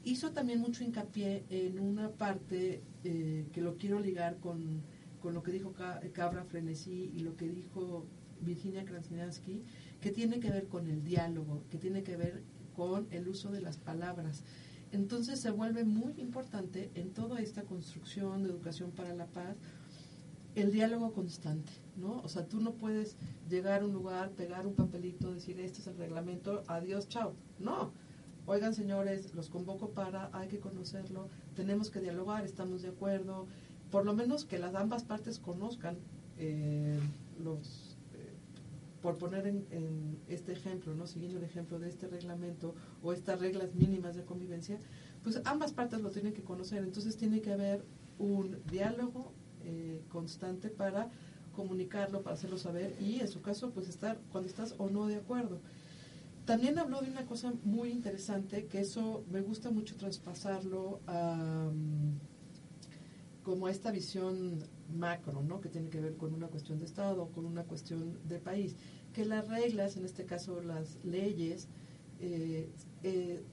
[0.04, 4.82] Hizo también mucho hincapié en una parte eh, que lo quiero ligar con,
[5.21, 5.74] con lo que dijo
[6.13, 8.06] Cabra Frenesí y lo que dijo
[8.41, 9.63] Virginia Krasnyansky,
[10.00, 12.43] que tiene que ver con el diálogo, que tiene que ver
[12.76, 14.43] con el uso de las palabras.
[14.91, 19.56] Entonces se vuelve muy importante en toda esta construcción de educación para la paz
[20.55, 22.21] el diálogo constante, ¿no?
[22.21, 23.15] O sea, tú no puedes
[23.49, 27.33] llegar a un lugar, pegar un papelito, decir, este es el reglamento, adiós, chao.
[27.59, 27.91] No.
[28.45, 33.47] Oigan, señores, los convoco para, hay que conocerlo, tenemos que dialogar, estamos de acuerdo,
[33.91, 35.97] por lo menos que las ambas partes conozcan
[36.37, 36.99] eh,
[37.39, 37.97] los
[39.01, 43.73] por poner en, este ejemplo, no siguiendo el ejemplo de este reglamento o estas reglas
[43.73, 44.79] mínimas de convivencia,
[45.23, 46.83] pues ambas partes lo tienen que conocer.
[46.83, 47.83] Entonces tiene que haber
[48.19, 49.33] un diálogo
[49.65, 51.10] eh, constante para
[51.56, 55.15] comunicarlo, para hacerlo saber y en su caso, pues estar cuando estás o no de
[55.15, 55.60] acuerdo.
[56.45, 61.69] También habló de una cosa muy interesante, que eso me gusta mucho traspasarlo a,
[63.43, 65.62] como a esta visión macro, ¿no?
[65.62, 68.76] que tiene que ver con una cuestión de Estado, con una cuestión de país,
[69.13, 71.67] que las reglas, en este caso las leyes,
[72.19, 72.69] eh,
[73.04, 73.43] eh,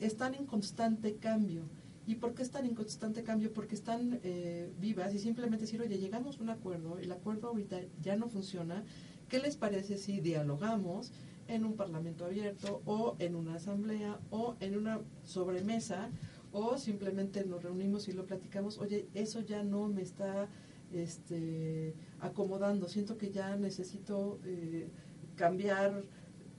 [0.00, 1.62] están en constante cambio.
[2.10, 3.52] ¿Y por qué están en constante cambio?
[3.52, 7.82] Porque están eh, vivas y simplemente decir, oye, llegamos a un acuerdo, el acuerdo ahorita
[8.02, 8.82] ya no funciona,
[9.28, 11.12] ¿qué les parece si dialogamos
[11.46, 16.10] en un parlamento abierto o en una asamblea o en una sobremesa
[16.50, 20.48] o simplemente nos reunimos y lo platicamos, oye, eso ya no me está
[20.92, 24.88] este, acomodando, siento que ya necesito eh,
[25.36, 26.02] cambiar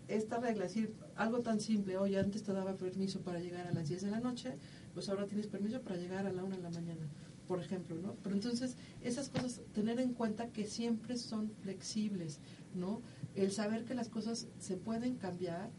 [0.08, 3.74] esta regla, es decir, algo tan simple, oye, antes te daba permiso para llegar a
[3.74, 4.56] las 10 de la noche,
[4.94, 7.08] pues ahora tienes permiso para llegar a la 1 de la mañana,
[7.48, 8.16] por ejemplo, ¿no?
[8.24, 12.40] Pero entonces, esas cosas, tener en cuenta que siempre son flexibles,
[12.76, 13.02] ¿no?
[13.36, 15.70] El saber que las cosas se pueden cambiar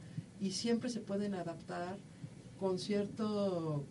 [0.40, 1.98] y siempre se pueden adaptar
[2.58, 3.84] con cierto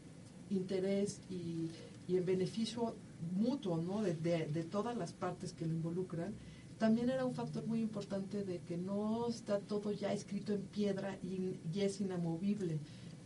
[0.50, 1.70] interés y,
[2.08, 2.96] y en beneficio
[3.36, 4.02] mutuo, ¿no?
[4.02, 6.34] De, todas las partes que lo involucran,
[6.78, 11.18] también era un factor muy importante de que no está todo ya escrito en piedra
[11.24, 12.80] y, es inamovible.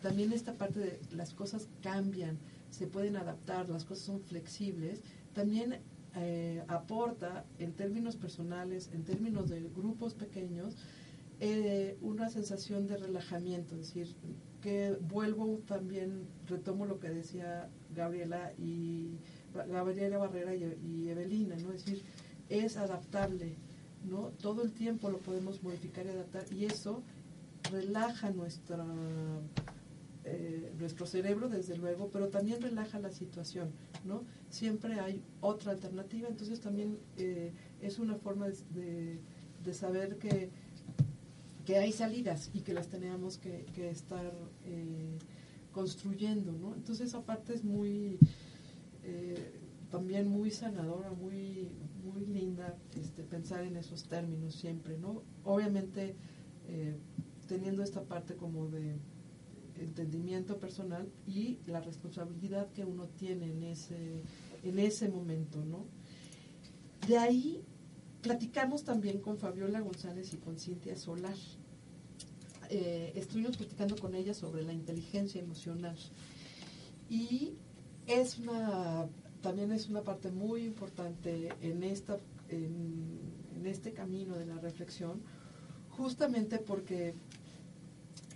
[0.06, 2.38] También esta parte de las cosas cambian,
[2.70, 5.02] se pueden adaptar, las cosas son flexibles.
[5.34, 5.80] También
[6.16, 10.78] eh, aporta en términos personales, en términos de grupos pequeños,
[11.40, 14.16] eh, una sensación de relajamiento, es decir,
[14.62, 19.18] que vuelvo también, retomo lo que decía Gabriela y
[19.56, 21.72] Gabriela Barrera y, Evelina, ¿no?
[21.72, 22.04] Es decir,
[22.50, 23.56] es adaptable,
[24.08, 24.28] ¿no?
[24.40, 27.02] Todo el tiempo lo podemos modificar y adaptar y eso
[27.72, 28.86] relaja nuestra,
[30.28, 33.70] eh, nuestro cerebro, desde luego, pero también relaja la situación,
[34.06, 34.24] ¿no?
[34.50, 39.20] Siempre hay otra alternativa, entonces también eh, es una forma de,
[39.72, 40.50] saber que,
[41.64, 44.34] que hay salidas y que las tenemos que, estar
[44.66, 45.16] eh,
[45.72, 46.74] construyendo, ¿no?
[46.74, 48.18] Entonces, aparte es muy
[49.92, 51.70] también muy sanadora, muy,
[52.04, 55.22] muy linda este, pensar en esos términos siempre, ¿no?
[55.44, 56.16] Obviamente
[57.48, 58.98] teniendo esta parte como de
[59.80, 64.22] entendimiento personal y la responsabilidad que uno tiene en ese,
[64.64, 65.86] en ese momento, ¿no?
[67.08, 67.62] De ahí
[68.22, 71.36] platicamos también con Fabiola González y con Cintia Solar.
[72.70, 75.96] Eh, estuvimos platicando con ella sobre la inteligencia emocional.
[77.10, 77.54] Y
[78.08, 79.08] es una
[79.42, 82.18] también es una parte muy importante en esta
[82.50, 83.36] en,
[83.66, 85.22] este camino de la reflexión
[85.90, 87.16] justamente porque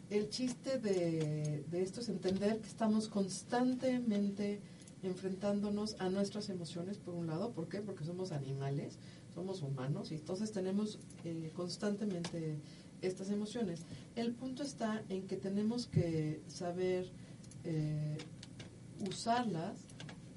[0.10, 4.60] el chiste de, esto es entender que estamos constantemente
[5.04, 7.82] enfrentándonos a nuestras emociones, por un lado, ¿por qué?
[7.82, 8.98] Porque somos animales,
[9.34, 12.58] somos humanos y entonces tenemos eh, constantemente
[13.02, 13.86] estas emociones.
[14.16, 17.10] El punto está en que tenemos que saber
[17.64, 18.18] eh,
[19.10, 19.80] usarlas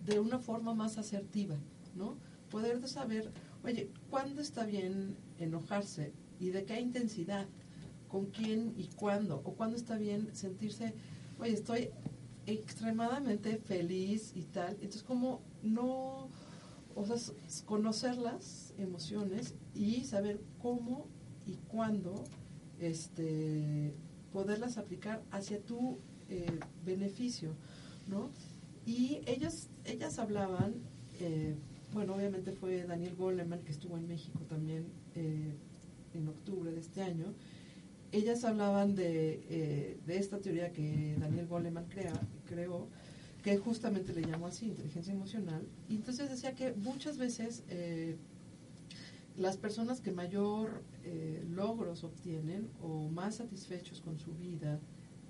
[0.05, 1.57] de una forma más asertiva,
[1.97, 2.17] ¿no?
[2.51, 3.33] Poder saber,
[3.65, 7.47] oye, ¿cuándo está bien enojarse y de qué intensidad?
[8.13, 9.41] ¿Con quién y cuándo?
[9.43, 10.93] ¿O cuándo está bien sentirse,
[11.39, 11.89] oye, estoy
[12.47, 14.75] extremadamente feliz y tal?
[14.75, 16.29] Entonces, como no,
[16.95, 17.17] o sea,
[17.65, 21.07] conocer las emociones y saber cómo
[21.47, 22.23] y cuándo
[22.81, 23.95] este,
[24.31, 25.99] poderlas aplicar hacia tu
[26.29, 27.55] eh, beneficio,
[28.09, 28.29] ¿no?
[28.85, 30.75] Y ellos, ellas hablaban,
[31.19, 31.55] eh,
[31.95, 35.55] bueno, obviamente fue Daniel Goleman, que estuvo en México también eh,
[36.13, 37.33] en octubre de este año.
[38.13, 41.87] Ellas hablaban de, eh, de esta teoría que Daniel Goleman
[42.47, 42.89] creó,
[43.43, 45.67] que justamente le llamó así, inteligencia emocional.
[45.89, 47.65] Y entonces decía que muchas veces
[49.37, 54.79] las personas que mayor eh, logros obtienen o más satisfechos con su vida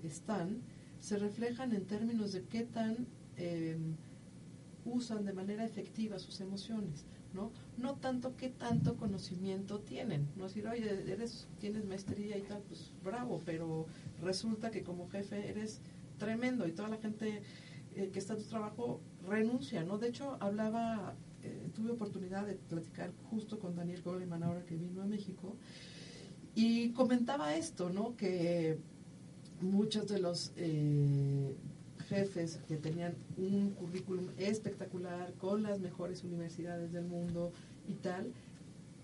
[0.03, 0.61] están,
[0.99, 3.07] se reflejan en términos de qué tan
[4.85, 7.51] usan de manera efectiva sus emociones, ¿no?
[7.77, 12.91] No tanto qué tanto conocimiento tienen, no decir, oye, eres, tienes maestría y tal, pues
[13.03, 13.87] bravo, pero
[14.21, 15.81] resulta que como jefe eres
[16.17, 17.41] tremendo y toda la gente
[17.95, 19.97] eh, que está en tu trabajo renuncia, ¿no?
[19.97, 25.01] De hecho, hablaba, eh, tuve oportunidad de platicar justo con Daniel Goleman ahora que vino
[25.01, 25.55] a México
[26.55, 28.15] y comentaba esto, ¿no?
[28.15, 28.77] Que
[29.61, 31.55] muchos de los eh,
[32.03, 37.51] jefes que tenían un currículum espectacular con las mejores universidades del mundo
[37.87, 38.31] y tal,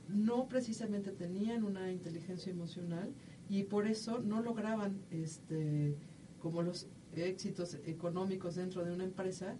[0.07, 3.11] no precisamente tenían una inteligencia emocional
[3.49, 5.95] y por eso no lograban este
[6.39, 9.55] como los éxitos económicos dentro de una empresa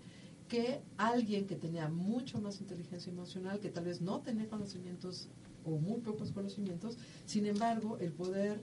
[0.47, 5.29] que alguien que tenía mucho más inteligencia emocional, que tal vez no tenía conocimientos
[5.63, 8.59] o muy pocos conocimientos, sin embargo, el poder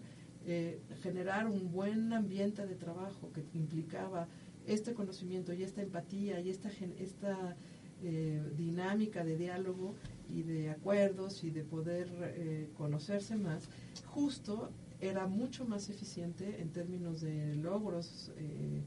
[0.47, 4.27] eh, generar un buen ambiente de trabajo que implicaba
[4.67, 7.57] este conocimiento y esta empatía y esta, esta
[8.03, 9.95] eh, dinámica de diálogo
[10.29, 13.69] y de acuerdos y de poder eh, conocerse más,
[14.05, 18.83] justo era mucho más eficiente en términos de logros eh,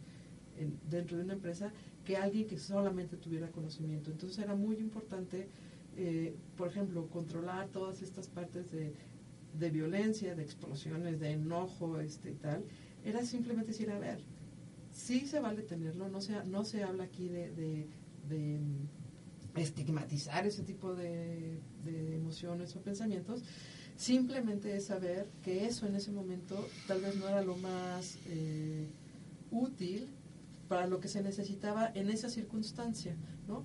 [0.90, 1.72] dentro de una empresa
[2.04, 4.12] que alguien que solamente tuviera conocimiento.
[4.12, 5.48] Entonces era muy importante,
[6.58, 8.94] por ejemplo, controlar todas estas partes de,
[9.58, 12.64] de, violencia, de explosiones, de enojo este, y tal.
[13.06, 14.20] Era simplemente decir, a ver,
[15.00, 17.88] sí se vale tenerlo, no se, no se habla aquí de,
[19.56, 23.42] estigmatizar ese tipo de, emociones o pensamientos,
[23.96, 28.88] simplemente es saber que eso en ese momento tal vez no era lo más eh,
[29.52, 30.08] útil
[30.68, 33.16] para lo que se necesitaba en esa circunstancia,
[33.48, 33.64] ¿no?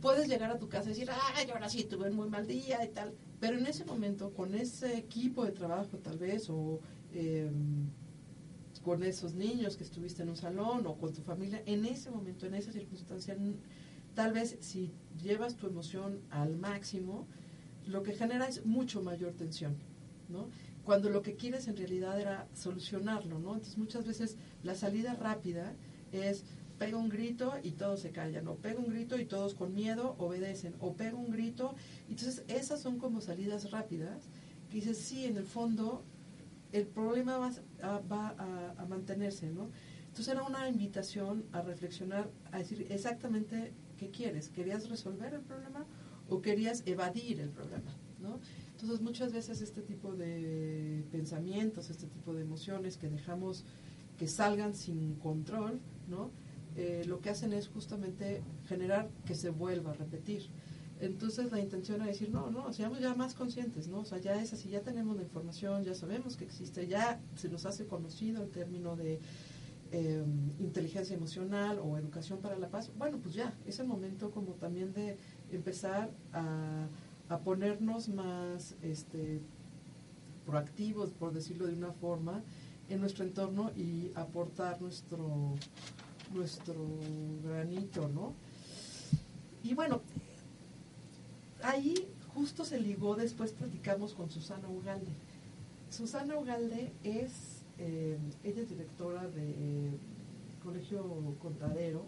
[0.00, 2.84] Puedes llegar a tu casa y decir, ay, ahora sí tuve un muy mal día
[2.84, 6.80] y tal, pero en ese momento, con ese equipo de trabajo tal vez, o...
[7.12, 7.50] Eh,
[8.80, 12.46] con esos niños que estuviste en un salón o con tu familia, en ese momento,
[12.46, 13.36] en esa circunstancia,
[14.14, 17.26] tal vez si llevas tu emoción al máximo,
[17.86, 19.76] lo que genera es mucho mayor tensión,
[20.28, 20.48] ¿no?
[20.84, 23.54] Cuando lo que quieres en realidad era solucionarlo, ¿no?
[23.54, 25.74] Entonces muchas veces la salida rápida
[26.12, 26.44] es
[26.78, 30.14] pega un grito y todos se callan, o pega un grito y todos con miedo
[30.18, 31.74] obedecen, o pega un grito.
[32.08, 34.28] Entonces esas son como salidas rápidas
[34.70, 36.04] que dices, sí, en el fondo
[36.72, 38.34] el problema va,
[38.78, 39.70] a, mantenerse, ¿no?
[40.08, 44.48] Entonces era una invitación a reflexionar, a decir exactamente qué quieres.
[44.48, 45.86] ¿Querías resolver el problema
[46.28, 48.40] o querías evadir el problema, ¿no?
[48.72, 53.64] Entonces muchas veces este tipo de pensamientos, este tipo de emociones que dejamos
[54.18, 56.30] que salgan sin control, ¿no?
[56.76, 60.48] Eh, lo que hacen es justamente generar que se vuelva a repetir.
[61.00, 64.00] Entonces la intención es decir, no, no, seamos ya más conscientes, ¿no?
[64.00, 67.48] O sea, ya es así, ya tenemos la información, ya sabemos que existe, ya se
[67.48, 69.20] nos hace conocido el término de
[69.92, 72.90] em, inteligencia emocional o educación para la paz.
[72.98, 75.16] Bueno, pues ya, es el momento como también de
[75.52, 76.88] empezar a,
[77.44, 79.40] ponernos más este,
[80.46, 82.42] proactivos, por decirlo de una forma,
[82.88, 85.54] en nuestro entorno y aportar nuestro,
[86.32, 86.74] nuestro
[87.44, 88.32] granito, ¿no?
[89.62, 90.00] Y bueno,
[91.62, 91.94] ahí
[92.34, 95.12] justo se ligó, después platicamos con Susana Ugalde.
[95.90, 99.90] Susana Ugalde es, eh, ella es directora de
[100.62, 102.04] Colegio Contadero,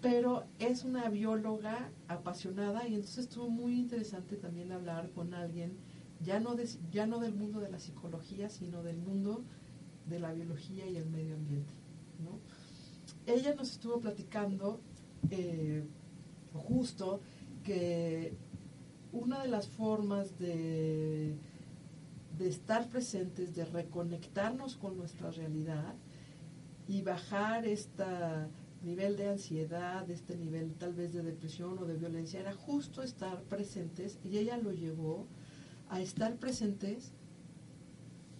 [0.00, 5.76] pero es una bióloga apasionada y entonces estuvo muy interesante también hablar con alguien,
[6.24, 6.56] ya no,
[6.90, 9.42] ya no del mundo de la psicología, sino del mundo
[10.08, 11.72] de la biología y el medio ambiente.
[13.26, 14.80] Ella nos estuvo platicando
[15.30, 15.84] eh,
[16.52, 17.20] justo
[17.62, 18.34] que
[19.12, 21.34] una de las formas de,
[22.38, 25.94] de estar presentes, de reconectarnos con nuestra realidad
[26.88, 28.04] y bajar este
[28.82, 33.42] nivel de ansiedad, este nivel tal vez de depresión o de violencia, era justo estar
[33.42, 35.26] presentes y ella lo llevó
[35.88, 37.12] a estar presentes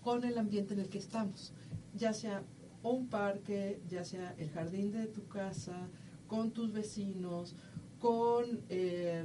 [0.03, 1.53] con el ambiente en el que estamos,
[1.95, 2.43] ya sea
[2.83, 5.89] un parque, ya sea el jardín de tu casa,
[6.27, 7.55] con tus vecinos,
[8.03, 9.24] con eh,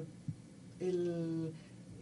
[0.79, 1.51] el,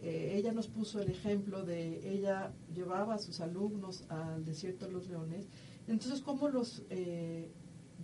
[0.02, 4.92] eh, ella nos puso el ejemplo de ella llevaba a sus alumnos al desierto de
[4.92, 5.48] los leones,
[5.88, 7.50] entonces como los eh,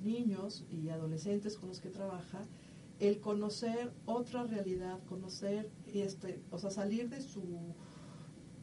[0.03, 2.47] niños y adolescentes con los que trabaja,
[2.99, 7.43] el conocer otra realidad, conocer este, o sea, salir de su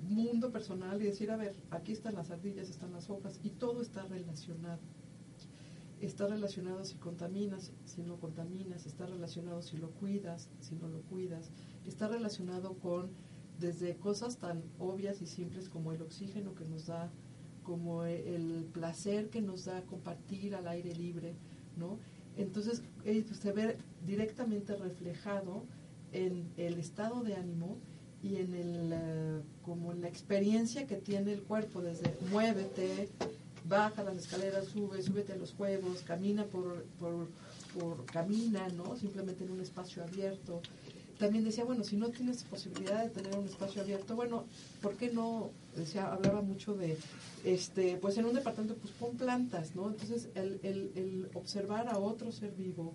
[0.01, 3.81] mundo personal y decir, a ver, aquí están las ardillas, están las hojas, y todo
[3.83, 4.79] está relacionado
[6.01, 11.01] está relacionado si contaminas, si no contaminas, está relacionado si lo cuidas, si no lo
[11.03, 11.51] cuidas,
[11.85, 13.09] está relacionado con
[13.59, 17.11] desde cosas tan obvias y simples como el oxígeno que nos da,
[17.63, 21.35] como el placer que nos da compartir al aire libre,
[21.75, 21.99] ¿no?
[22.37, 25.65] Entonces, se ve directamente reflejado
[26.13, 27.77] en el estado de ánimo
[28.23, 33.09] y en el, eh, como la experiencia que tiene el cuerpo, desde muévete,
[33.69, 37.27] baja las escaleras, sube, súbete a los juegos, camina por, por,
[37.77, 38.97] por, camina, ¿no?
[38.97, 40.61] Simplemente en un espacio abierto.
[41.19, 44.45] También decía, bueno, si no tienes posibilidad de tener un espacio abierto, bueno,
[44.81, 45.51] ¿por qué no?
[45.75, 46.97] Decía, hablaba mucho de,
[47.43, 49.89] este, pues en un departamento, pues pon plantas, ¿no?
[49.89, 52.93] Entonces, el, el, el observar a otro ser vivo,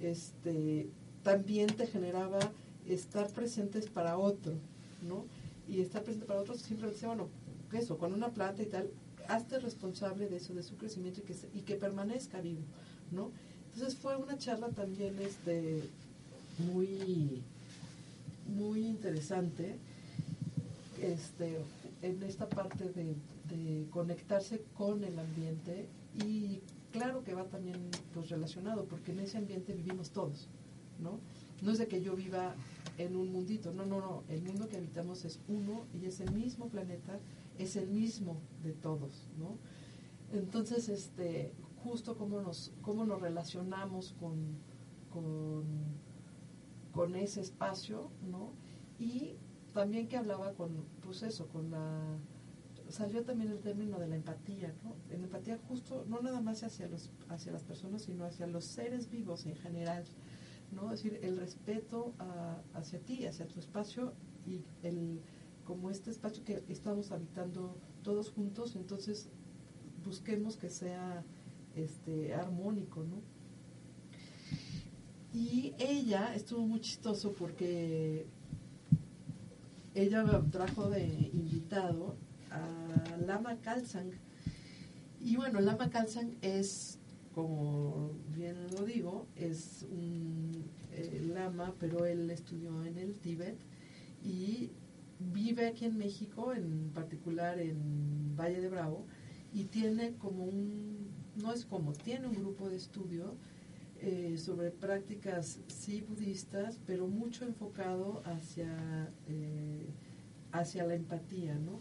[0.00, 0.88] este,
[1.22, 2.38] también te generaba
[2.86, 4.52] estar presentes para otro,
[5.02, 5.24] ¿no?
[5.66, 7.28] Y estar presente para otros siempre decía, bueno,
[7.72, 8.90] eso, con una planta y tal,
[9.28, 12.62] hazte responsable de eso, de su crecimiento y que, y que permanezca vivo,
[13.10, 13.30] ¿no?
[13.74, 15.82] Entonces fue una charla también este,
[16.58, 17.42] muy,
[18.46, 19.76] muy interesante
[21.00, 21.58] este,
[22.02, 23.16] en esta parte de,
[23.90, 25.86] conectarse con el ambiente
[26.26, 26.60] y
[26.90, 27.76] claro que va también
[28.12, 30.48] pues relacionado porque en ese ambiente vivimos todos,
[31.00, 31.20] ¿no?
[31.62, 32.54] No es de que yo viva
[32.98, 36.32] en un mundito, no, no, no, el mundo que habitamos es uno y es el
[36.32, 37.20] mismo planeta,
[37.58, 39.58] es el mismo de todos, ¿no?
[40.32, 44.58] Entonces, este, justo cómo nos, cómo nos relacionamos con,
[46.92, 48.52] con, ese espacio, ¿no?
[48.98, 49.36] Y
[49.72, 52.18] también que hablaba con, pues eso, con la,
[52.88, 54.96] salió también el término de la empatía, ¿no?
[55.08, 59.10] La empatía justo, no nada más hacia, los, hacia las personas, sino hacia los seres
[59.10, 60.04] vivos en general,
[60.72, 60.92] ¿no?
[60.92, 62.14] Es decir, el respeto
[62.72, 64.14] hacia ti, hacia tu espacio
[64.46, 65.20] y el
[65.64, 69.28] como este espacio que estamos habitando todos juntos, entonces
[70.04, 71.24] busquemos que sea
[71.74, 73.22] este armónico, ¿no?
[75.32, 78.26] Y ella estuvo muy chistoso porque
[79.94, 82.16] ella trajo de invitado
[82.50, 84.12] a Lama Kalsang.
[85.20, 87.00] Y bueno, Lama Kalsang es
[87.34, 90.52] como bien lo digo, es un
[90.92, 93.58] eh, lama, pero él estudió en el Tíbet
[94.22, 94.70] y
[95.18, 99.06] vive aquí en México, en particular en Valle de Bravo,
[99.52, 103.36] y tiene como un, no es como, tiene un grupo de estudio
[104.00, 109.86] eh, sobre prácticas sí budistas, pero mucho enfocado hacia, eh,
[110.52, 111.80] hacia la empatía, ¿no?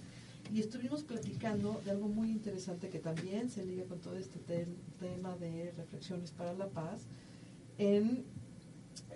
[0.51, 5.37] y estuvimos platicando de algo muy interesante que también se liga con todo este tema
[5.37, 7.07] de reflexiones para la paz,
[7.77, 8.23] en,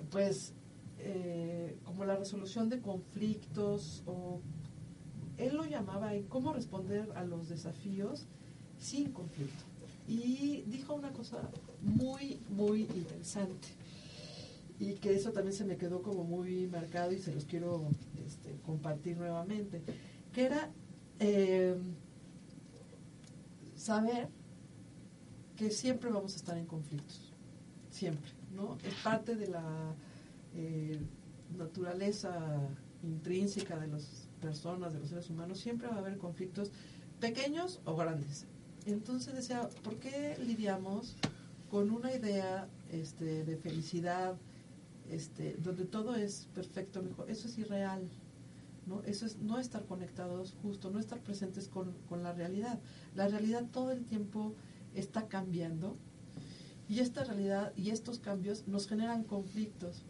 [0.09, 0.53] pues,
[0.99, 4.41] eh, como la resolución de conflictos, o
[5.37, 8.25] él lo llamaba en cómo responder a los desafíos
[8.79, 9.63] sin conflicto.
[10.07, 11.49] Y dijo una cosa
[11.81, 13.67] muy, muy interesante
[14.79, 17.87] y que eso también se me quedó como muy marcado y se los quiero
[18.25, 19.81] este, compartir nuevamente,
[20.33, 20.69] que era
[21.19, 21.75] eh,
[23.75, 24.29] saber
[25.55, 27.33] que siempre vamos a estar en conflictos,
[27.89, 28.77] siempre, ¿no?
[28.83, 29.95] Es parte de la
[30.57, 30.99] eh,
[31.57, 32.37] naturaleza
[33.03, 36.71] intrínseca de las personas, de los seres humanos, siempre va a haber conflictos
[37.19, 38.45] pequeños o grandes.
[38.85, 41.15] Entonces decía, ¿por qué lidiamos
[41.69, 44.35] con una idea este, de felicidad,
[45.09, 47.29] este, donde todo es perfecto, mejor?
[47.29, 48.09] Eso es irreal.
[49.05, 51.93] Eso es no estar conectados justo, no estar presentes con,
[52.23, 52.79] la realidad.
[53.15, 54.53] La realidad todo el tiempo
[54.95, 55.97] está cambiando
[56.87, 60.03] y esta realidad y estos cambios nos generan conflictos.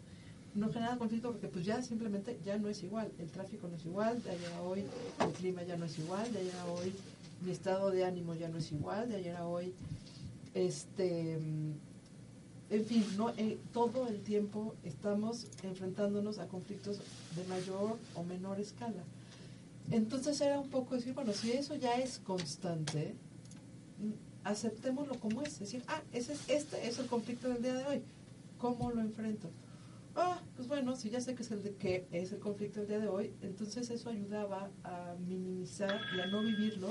[0.54, 3.10] Nos generan conflictos porque pues ya simplemente ya no es igual.
[3.18, 4.84] El tráfico no es igual, de ayer a hoy
[5.20, 6.92] el clima ya no es igual, de ayer a hoy
[7.44, 9.74] mi estado de ánimo ya no es igual, de ayer a hoy
[10.54, 11.38] este
[12.70, 16.98] en fin, no, eh, todo el tiempo estamos enfrentándonos a conflictos
[17.34, 19.02] de mayor o menor escala.
[19.90, 23.14] Entonces era un poco decir, bueno, si eso ya es constante,
[23.98, 24.12] mm,
[24.44, 25.58] aceptémoslo como es.
[25.58, 28.02] Decir, ah, ese es, este es el conflicto del día de hoy.
[28.58, 29.48] ¿Cómo lo enfrento?
[30.20, 32.88] Ah, pues bueno, si ya sé que es el de que es el conflicto del
[32.88, 36.88] día de hoy, entonces eso ayudaba a minimizar y a no vivirlo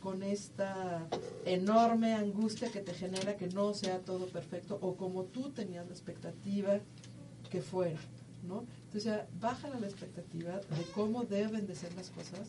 [0.00, 1.04] con esta
[1.44, 5.92] enorme angustia que te genera que no sea todo perfecto o como tú tenías la
[5.92, 6.78] expectativa
[7.50, 7.98] que fuera,
[8.46, 8.64] ¿no?
[8.84, 12.46] Entonces, baja la expectativa de cómo deben de ser las cosas,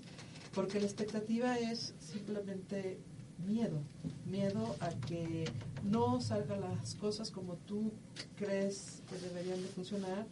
[0.54, 3.00] porque la expectativa es simplemente
[3.48, 3.80] miedo,
[4.26, 5.46] miedo a que
[5.84, 7.92] no salgan las cosas como tú
[8.36, 10.26] crees que deberían de funcionar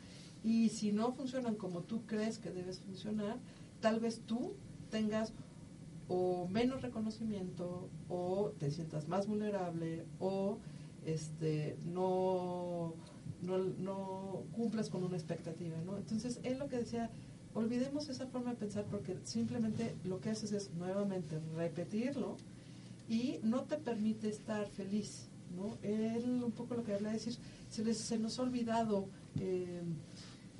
[0.43, 3.37] y si no funcionan como tú crees que debes funcionar,
[3.81, 4.53] tal vez tú
[4.89, 5.33] tengas
[6.07, 10.57] o menos reconocimiento o te sientas más vulnerable o
[11.05, 12.93] este no,
[13.41, 15.97] no, cumplas con una expectativa, ¿no?
[15.97, 17.09] Entonces, él lo que decía,
[17.53, 22.37] olvidemos esa forma de pensar porque simplemente lo que haces es nuevamente repetirlo
[23.09, 25.27] y no te permite estar feliz.
[25.55, 25.77] ¿no?
[25.81, 27.35] Él, un poco lo que habla de decir,
[27.69, 29.81] se, les, se nos ha olvidado eh,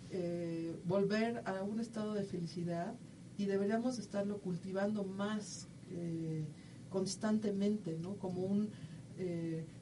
[0.09, 2.95] eh, volver a un estado de felicidad
[3.37, 6.43] y deberíamos estarlo cultivando más eh,
[6.89, 8.15] constantemente, ¿no?
[8.15, 8.69] Como un,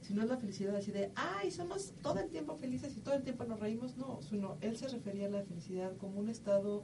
[0.01, 3.13] si no es la felicidad así de, ay, somos todo el tiempo felices y todo
[3.13, 4.20] el tiempo nos reímos, no,
[4.61, 6.82] él se refería a la felicidad como un estado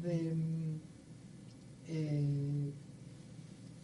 [0.00, 0.34] de,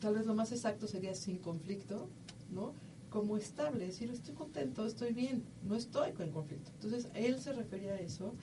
[0.00, 2.08] tal vez lo más exacto sería sin conflicto,
[2.50, 2.72] ¿no?
[3.16, 6.70] como estable, decir, estoy contento, estoy bien, no estoy con conflicto.
[6.74, 8.34] Entonces, él se refería a eso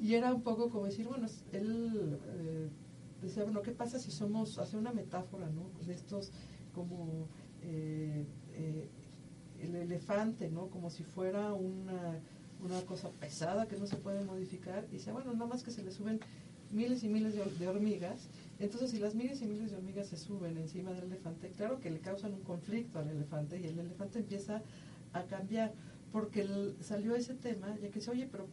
[0.00, 2.68] y era un poco como decir, bueno, él eh,
[3.22, 5.70] decía, bueno, ¿qué pasa si somos, hace una metáfora, ¿no?
[5.86, 6.32] De estos
[6.74, 7.28] como
[7.62, 8.88] eh, eh,
[9.60, 10.70] el elefante, ¿no?
[10.70, 12.18] Como si fuera una,
[12.64, 14.86] una cosa pesada que no se puede modificar.
[14.90, 16.18] Y dice, bueno, nada más que se le suben
[16.72, 18.28] miles y miles de hormigas
[18.60, 21.90] entonces, si las miles y miles de hormigas se suben encima del elefante, claro que
[21.90, 24.62] le causan un conflicto al elefante y el elefante empieza
[25.14, 25.72] a cambiar,
[26.12, 26.46] porque
[26.80, 28.48] salió ese tema, ya que dice, oye, pero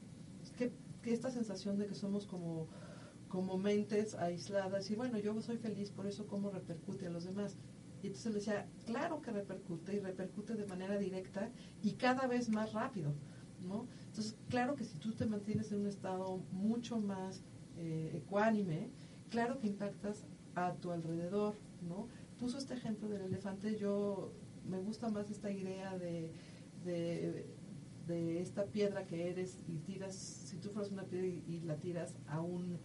[0.57, 0.71] ¿qué,
[1.03, 2.67] esta sensación de que somos como,
[3.27, 7.57] como mentes aisladas, y bueno, yo soy feliz, por eso cómo repercute a los demás.
[8.01, 11.49] Y entonces le decía, claro que repercute y repercute de manera directa
[11.81, 13.13] y cada vez más rápido,
[13.67, 13.87] ¿no?
[14.05, 17.41] Entonces, claro que si tú te mantienes en un estado mucho más
[17.77, 18.89] eh, ecuánime,
[19.29, 20.25] claro que impactas
[20.55, 21.55] a tu alrededor,
[21.87, 22.07] ¿no?
[22.39, 24.31] Puso este ejemplo del elefante, yo
[24.67, 26.31] me gusta más esta idea de,
[26.85, 32.15] de, esta piedra que eres y tiras, si tú fueras una piedra y, la tiras
[32.27, 32.77] a un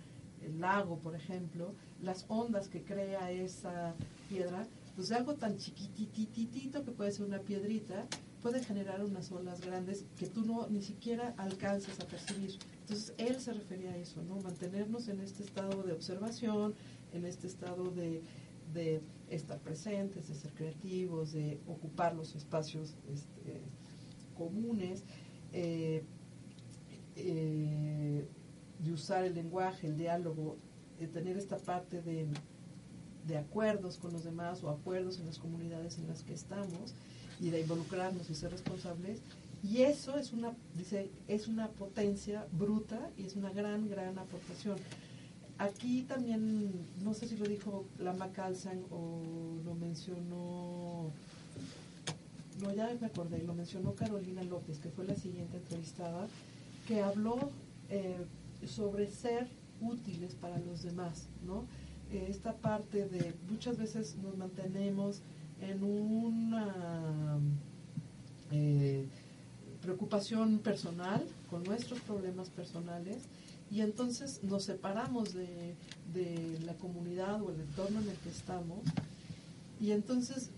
[0.58, 3.94] lago, por ejemplo, las ondas que crea esa
[4.28, 4.66] piedra,
[4.96, 8.06] pues algo tan chiquitititito que puede ser una piedrita,
[8.42, 12.58] puede generar unas olas grandes que tú no ni siquiera alcanzas a percibir.
[12.80, 14.36] Entonces, él se refería a eso, ¿no?
[14.40, 16.74] Mantenernos en este estado de observación,
[17.12, 18.22] en este estado de,
[19.28, 23.62] estar presentes, de ser creativos, de ocupar los espacios este,
[24.36, 25.04] comunes,
[25.52, 26.04] eh,
[27.16, 28.26] eh,
[28.78, 30.56] de usar el lenguaje, el diálogo,
[30.98, 32.26] de tener esta parte de,
[33.26, 36.94] de acuerdos con los demás o acuerdos en las comunidades en las que estamos
[37.42, 39.20] y de involucrarnos y ser responsables
[39.62, 44.76] y eso es una, dice, es una potencia bruta y es una gran, gran aportación.
[45.58, 46.72] Aquí también,
[47.04, 49.20] no sé si lo dijo Lama Calzan o
[49.64, 51.12] lo mencionó,
[52.60, 56.26] no, ya me acordé, lo mencionó Carolina López, que fue la siguiente entrevistada,
[56.88, 57.38] que habló
[57.88, 58.16] eh,
[58.66, 59.46] sobre ser
[59.80, 61.66] útiles para los demás, ¿no?
[62.10, 65.22] Eh, esta parte de muchas veces nos mantenemos
[65.62, 67.38] en una...
[68.50, 69.06] Eh,
[69.82, 73.24] preocupación personal, con nuestros problemas personales,
[73.70, 75.74] y entonces nos separamos de,
[76.64, 78.80] la comunidad o el entorno en el que estamos,
[79.80, 80.50] y entonces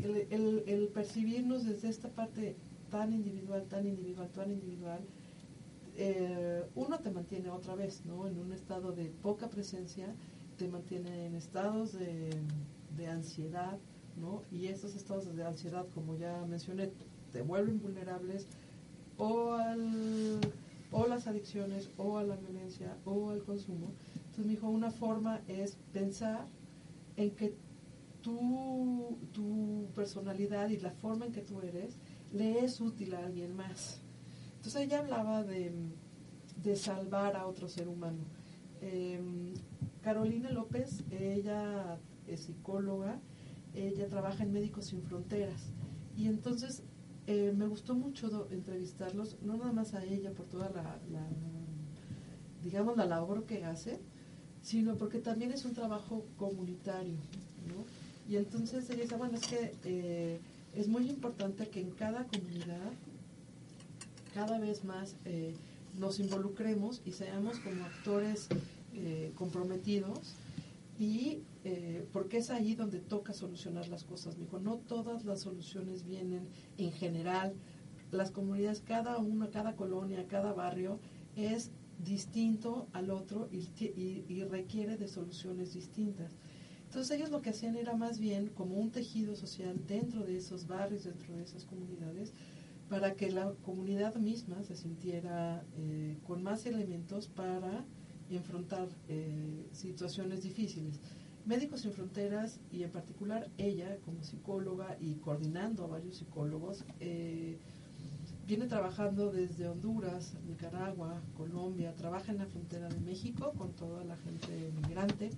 [0.00, 2.56] el, percibirnos desde esta parte
[2.90, 5.00] tan individual, tan individual, tan individual,
[5.96, 8.26] eh, uno te mantiene otra vez, ¿no?
[8.26, 10.06] En un estado de poca presencia,
[10.58, 12.30] te mantiene en estados de,
[12.96, 13.78] de ansiedad,
[14.16, 14.42] ¿no?
[14.50, 16.90] Y esos estados de ansiedad, como ya mencioné,
[17.32, 18.46] te vuelven vulnerables
[19.16, 20.40] o, al,
[20.90, 23.92] o las adicciones o a la violencia o al consumo.
[24.16, 26.46] Entonces me dijo, una forma es pensar
[27.16, 27.54] en que
[28.22, 31.96] tu, tu personalidad y la forma en que tú eres
[32.32, 34.00] le es útil a alguien más.
[34.56, 35.72] Entonces ella hablaba de,
[36.62, 38.24] de salvar a otro ser humano.
[38.80, 39.52] Em,
[40.02, 43.20] Carolina López, ella es psicóloga,
[43.74, 45.72] ella trabaja en Médicos Sin Fronteras.
[46.16, 46.82] Y entonces
[47.26, 50.98] eh, me gustó mucho entrevistarlos, no nada más a ella por toda la,
[52.62, 53.98] digamos, la labor que hace,
[54.62, 57.16] sino porque también es un trabajo comunitario.
[58.28, 60.40] Y entonces ella dice, bueno, es que eh,
[60.74, 62.92] es muy importante que en cada comunidad
[64.34, 65.54] cada vez más eh,
[65.98, 68.48] nos involucremos y seamos como actores
[69.34, 70.36] comprometidos
[71.02, 74.36] y eh, porque es ahí donde toca solucionar las cosas.
[74.36, 76.48] Me dijo, no todas las soluciones vienen
[76.78, 77.54] en general.
[78.12, 81.00] Las comunidades, cada una, cada colonia, cada barrio
[81.34, 86.36] es distinto al otro y, requiere de soluciones distintas.
[86.84, 90.68] Entonces ellos lo que hacían era más bien como un tejido social dentro de esos
[90.68, 92.32] barrios, dentro de esas comunidades,
[92.88, 97.84] para que la comunidad misma se sintiera eh, con más elementos para
[98.30, 101.00] enfrentar eh, situaciones difíciles.
[101.44, 107.58] Médicos Sin Fronteras y en particular ella como psicóloga y coordinando a varios psicólogos, eh,
[108.46, 114.16] viene trabajando desde Honduras, Nicaragua, Colombia, trabaja en la frontera de México con toda la
[114.18, 115.30] gente migrante,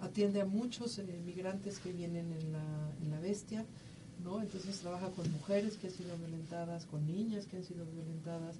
[0.00, 3.64] atiende a muchos eh, migrantes que vienen en la, en la bestia,
[4.24, 4.40] ¿no?
[4.40, 8.56] Entonces trabaja con mujeres que han sido violentadas, con niñas que han sido violentadas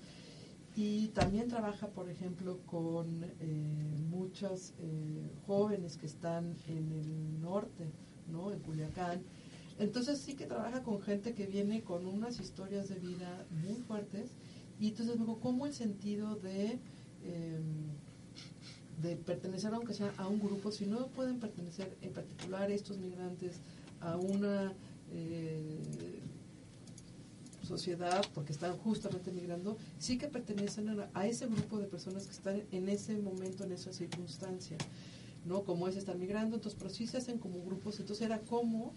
[0.74, 7.92] y también trabaja, por ejemplo, con eh, muchos eh, jóvenes que están en el norte,
[8.30, 8.52] ¿no?
[8.52, 9.22] En Culiacán.
[9.78, 14.30] Entonces sí que trabaja con gente que viene con unas historias de vida muy fuertes
[14.78, 16.78] y entonces luego cómo el sentido de
[17.24, 17.90] em,
[19.00, 23.60] de pertenecer aunque sea a un grupo, si no pueden pertenecer en particular estos migrantes
[24.00, 24.72] a una
[25.12, 26.20] eh,
[27.62, 32.62] sociedad, porque están justamente migrando, sí que pertenecen a, ese grupo de personas que están
[32.72, 34.76] en ese momento, en esa circunstancia,
[35.44, 35.62] ¿no?
[35.62, 38.92] Como es estar migrando, entonces, pero sí se hacen como grupos, entonces era como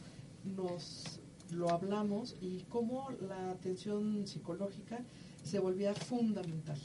[0.55, 1.19] nos
[1.51, 4.99] lo hablamos y cómo la atención psicológica
[5.43, 6.77] se volvía fundamental,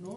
[0.00, 0.16] ¿no?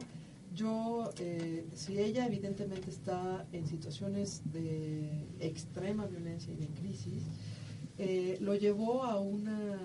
[0.55, 7.23] Yo, eh, si ella evidentemente está en situaciones de extrema violencia y de crisis,
[7.99, 9.77] eh, lo llevó a una,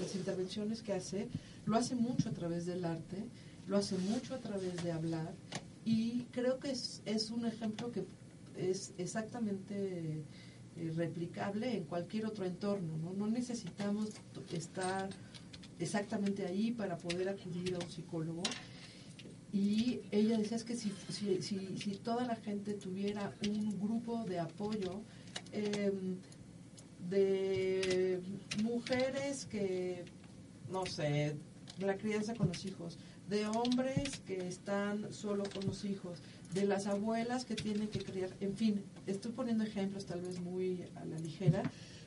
[0.00, 1.28] las intervenciones que hace,
[1.66, 3.24] lo hace mucho a través del arte,
[3.66, 5.32] lo hace mucho a través de hablar
[5.84, 8.04] y creo que es, es un ejemplo que
[8.56, 10.24] es exactamente
[10.76, 13.26] eh, replicable en cualquier otro entorno, ¿no?
[13.26, 14.10] Necesitamos
[14.52, 15.10] estar
[15.78, 18.42] exactamente ahí para poder acudir a un psicólogo.
[19.52, 24.38] Y ella decía es que si, si, si, toda la gente tuviera un grupo de
[24.38, 25.02] apoyo,
[25.52, 25.92] eh,
[27.08, 28.20] de
[28.62, 30.04] mujeres que,
[30.70, 31.36] no sé,
[31.78, 32.98] la crianza con los hijos,
[33.28, 36.18] de hombres que están solo con los hijos,
[36.54, 40.84] de las abuelas que tienen que criar, en fin, estoy poniendo ejemplos tal vez muy
[40.96, 41.62] a la ligera,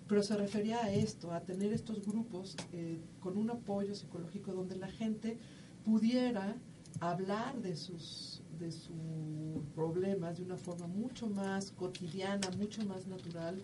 [0.08, 4.76] pero se refería a esto, a tener estos grupos eh, con un apoyo psicológico donde
[4.76, 5.38] la gente
[5.84, 6.56] pudiera
[7.00, 13.60] hablar de sus, de sus problemas de una forma mucho más cotidiana, mucho más natural,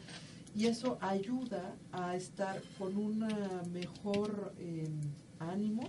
[0.55, 3.25] y eso ayuda a estar con un
[3.71, 4.99] mejor em,
[5.39, 5.83] ánimo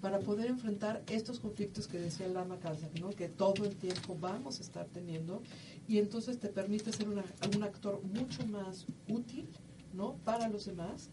[0.00, 2.58] para poder enfrentar estos conflictos que decía Lama
[3.00, 3.10] ¿no?
[3.10, 5.42] que todo el tiempo vamos a estar teniendo
[5.86, 9.46] y entonces te permite ser un actor mucho más útil
[9.92, 10.14] ¿no?
[10.24, 11.10] para los demás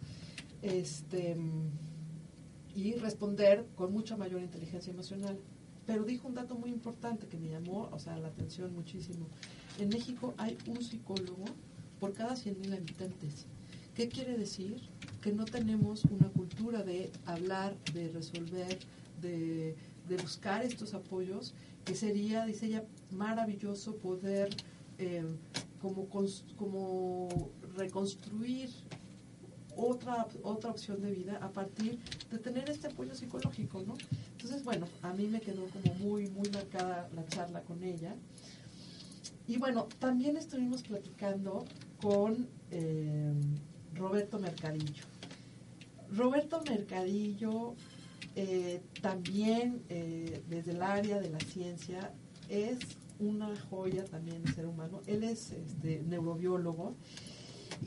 [0.62, 1.36] este,
[2.76, 5.38] y responder con mucha mayor inteligencia emocional.
[5.86, 9.28] Pero dijo un dato muy importante que me llamó o sea, la atención muchísimo.
[9.80, 11.46] En México hay un psicólogo
[12.00, 13.46] por cada 100.000 habitantes.
[13.96, 14.82] ¿Qué quiere decir?
[15.22, 18.80] Que no tenemos una cultura de hablar, de resolver,
[19.22, 19.76] de,
[20.22, 24.56] buscar estos apoyos, que sería, dice ella, maravilloso poder
[25.00, 25.26] eh,
[25.82, 26.08] como,
[26.58, 28.70] como reconstruir
[29.78, 32.00] otra, otra opción de vida a partir
[32.32, 33.96] de tener este apoyo psicológico, ¿no?
[34.32, 38.16] Entonces, bueno, a mí me quedó como muy, muy marcada la charla con ella.
[39.48, 41.66] Y bueno, también estuvimos platicando
[42.02, 43.34] con eh,
[43.96, 45.04] Roberto Mercadillo.
[46.12, 47.76] Roberto Mercadillo
[48.36, 52.14] eh, también eh, desde el área de la ciencia
[52.50, 52.80] es
[53.20, 55.02] una joya también de ser humano.
[55.08, 56.96] Él es este, neurobiólogo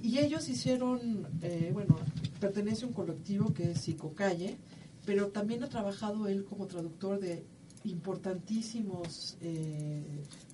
[0.02, 1.26] y ellos hicieron,
[1.72, 1.96] bueno,
[2.40, 4.58] pertenece a un colectivo que es Psicocalle,
[5.06, 7.44] pero también ha trabajado él como traductor de
[7.85, 10.03] importantísimos eh,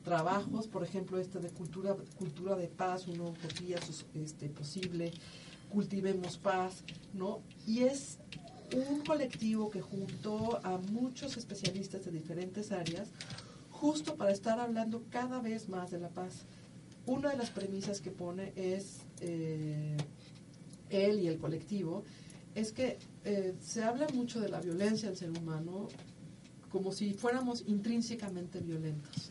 [0.04, 3.78] trabajos, por ejemplo, este de cultura, cultura de paz, una utopía
[4.14, 5.12] este, posible,
[5.70, 7.40] cultivemos paz, ¿no?
[7.66, 8.18] Y es
[8.74, 13.08] un colectivo que juntó a muchos especialistas de diferentes áreas
[13.70, 16.44] justo para estar hablando cada vez más de la paz.
[17.06, 19.96] Una de las premisas que pone es eh,
[20.90, 22.04] él y el colectivo,
[22.54, 25.88] es que eh, se habla mucho de la violencia del ser humano
[26.70, 29.30] como si fuéramos intrínsecamente violentos.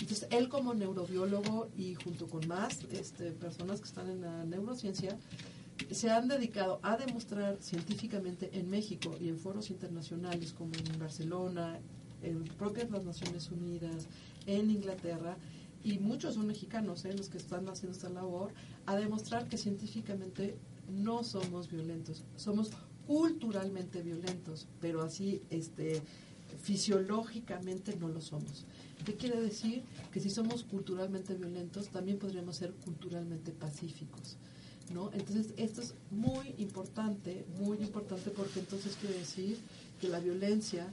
[0.00, 5.18] Entonces, él como neurobiólogo y junto con más este, personas que están en la neurociencia,
[5.90, 11.78] se han dedicado a demostrar científicamente en México y en foros internacionales como en Barcelona,
[12.22, 14.06] en propias las Naciones Unidas,
[14.46, 15.36] en Inglaterra,
[15.84, 17.14] y muchos son mexicanos ¿eh?
[17.16, 18.52] los que están haciendo esta labor,
[18.86, 20.56] a demostrar que científicamente
[20.88, 22.70] no somos violentos, somos
[23.06, 26.02] culturalmente violentos, pero así este
[26.62, 28.64] fisiológicamente no lo somos.
[29.04, 29.82] ¿Qué quiere decir?
[30.12, 34.36] Que si somos culturalmente violentos, también podríamos ser culturalmente pacíficos.
[34.92, 35.10] ¿no?
[35.12, 39.58] Entonces, esto es muy importante, muy importante porque entonces quiere decir
[40.00, 40.88] que la violencia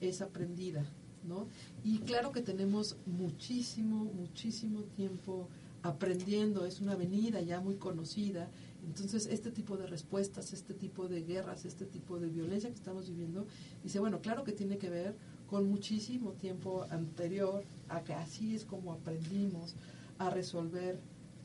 [0.00, 0.84] es aprendida.
[1.28, 1.46] ¿no?
[1.84, 5.48] Y claro que tenemos muchísimo, muchísimo tiempo
[5.82, 8.48] aprendiendo, es una avenida ya muy conocida
[8.86, 13.08] Entonces, este tipo de respuestas, este tipo de guerras, este tipo de violencia que estamos
[13.08, 13.46] viviendo,
[13.82, 15.14] dice, bueno, claro que tiene que ver
[15.48, 19.74] con muchísimo tiempo anterior a que así es como aprendimos
[20.18, 20.98] a resolver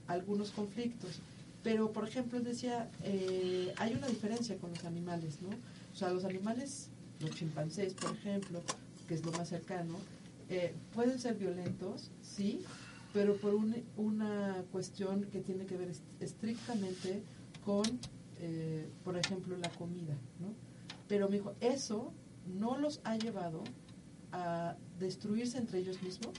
[0.08, 1.20] algunos conflictos.
[1.64, 5.50] Pero, por ejemplo, decía, eh, hay una diferencia con los animales, ¿no?
[5.94, 8.62] O sea, los animales, los chimpancés, por ejemplo,
[9.08, 9.96] que es lo más cercano,
[10.50, 12.62] eh, pueden ser violentos, sí,
[13.18, 13.56] pero por
[13.96, 17.24] una cuestión que tiene que ver estrictamente
[17.66, 17.84] con,
[18.38, 20.54] eh, por ejemplo, la comida, ¿no?
[21.08, 22.14] Pero me dijo, eso
[22.46, 23.64] no los ha llevado
[24.32, 26.36] a destruirse entre ellos mismos,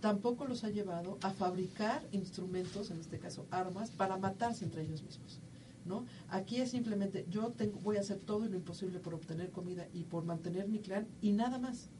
[0.00, 5.02] tampoco los ha llevado a fabricar instrumentos, en este caso armas, para matarse entre ellos
[5.02, 5.38] mismos.
[5.84, 6.06] ¿no?
[6.30, 10.04] Aquí es simplemente, yo tengo, voy a hacer todo lo imposible por obtener comida y
[10.04, 11.90] por mantener mi clan y nada más.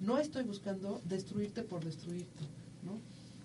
[0.00, 2.42] No estoy buscando destruirte por destruirte.
[2.84, 3.00] ¿no?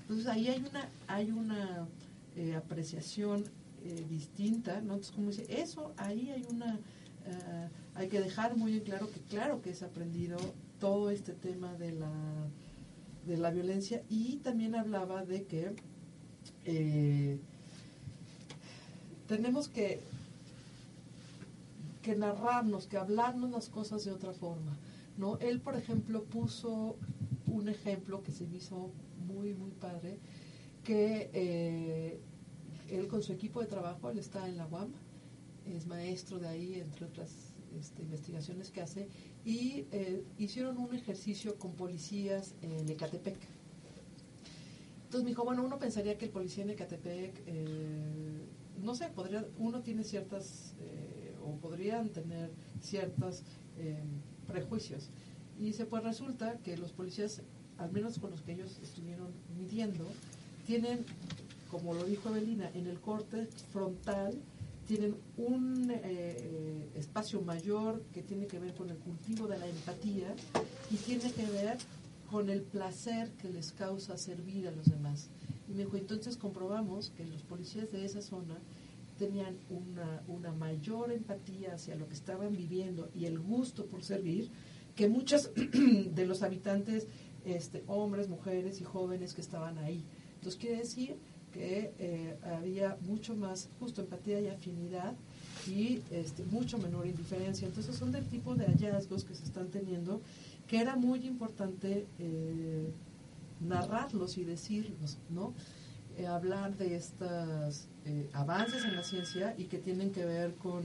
[0.09, 1.87] Entonces ahí hay una, hay una
[2.35, 3.43] eh, apreciación
[3.83, 4.93] eh, distinta, ¿no?
[4.93, 6.79] Entonces, como dice, eso, ahí hay una,
[7.27, 10.39] eh, hay que dejar muy en claro que claro que es aprendido
[10.79, 12.11] todo este tema de la,
[13.27, 15.75] de la violencia y también hablaba de que
[19.27, 19.99] tenemos que,
[22.01, 24.75] que narrarnos, que hablarnos las cosas de otra forma.
[25.19, 25.37] ¿no?
[25.37, 26.95] Él, por ejemplo, puso
[27.45, 28.89] un ejemplo que se hizo
[29.19, 30.19] muy, muy padre,
[30.83, 32.19] que eh,
[32.89, 34.91] él con su equipo de trabajo, él está en la UAM,
[35.65, 39.07] es maestro de ahí, entre otras este, investigaciones que hace,
[39.45, 43.37] y eh, hicieron un ejercicio con policías en Ecatepec.
[45.03, 48.45] Entonces me dijo, bueno, uno pensaría que el policía en Ecatepec, eh,
[48.81, 50.75] no sé, podría, uno tiene ciertas,
[51.43, 53.43] o podrían tener ciertos
[54.47, 55.09] prejuicios.
[55.59, 57.41] Y dice, pues resulta que los policías
[57.79, 59.27] al menos con los que ellos estuvieron
[59.57, 60.05] midiendo,
[60.65, 61.05] tienen,
[61.71, 64.39] como lo dijo Evelina, en el corte frontal
[64.85, 70.33] tienen un eh, espacio mayor que tiene que ver con el cultivo de la empatía
[70.89, 71.77] y tiene que ver
[72.29, 75.29] con el placer que les causa servir a los demás.
[75.67, 78.57] Y me dijo, entonces comprobamos que los policías de esa zona
[79.19, 84.49] tenían una, una mayor empatía hacia lo que estaban viviendo y el gusto por servir
[84.95, 87.07] que muchos de los habitantes
[87.45, 90.03] este, hombres, mujeres y jóvenes que estaban ahí.
[90.35, 91.17] Entonces quiere decir
[91.51, 95.13] que eh, había mucho más justo empatía y afinidad
[95.67, 97.67] y este, mucho menor indiferencia.
[97.67, 100.21] Entonces son del tipo de hallazgos que se están teniendo
[100.67, 102.91] que era muy importante eh,
[103.59, 105.53] narrarlos y decirlos, ¿no?
[106.17, 107.87] Eh, hablar de estos
[108.33, 110.81] avances en la ciencia y que tienen que ver con,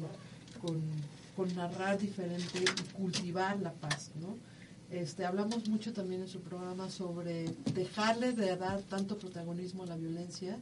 [0.60, 0.82] con,
[1.34, 4.36] con narrar diferente y cultivar la paz, ¿no?
[4.94, 9.96] Este, hablamos mucho también en su programa sobre dejarle de dar tanto protagonismo a la
[9.96, 10.60] violencia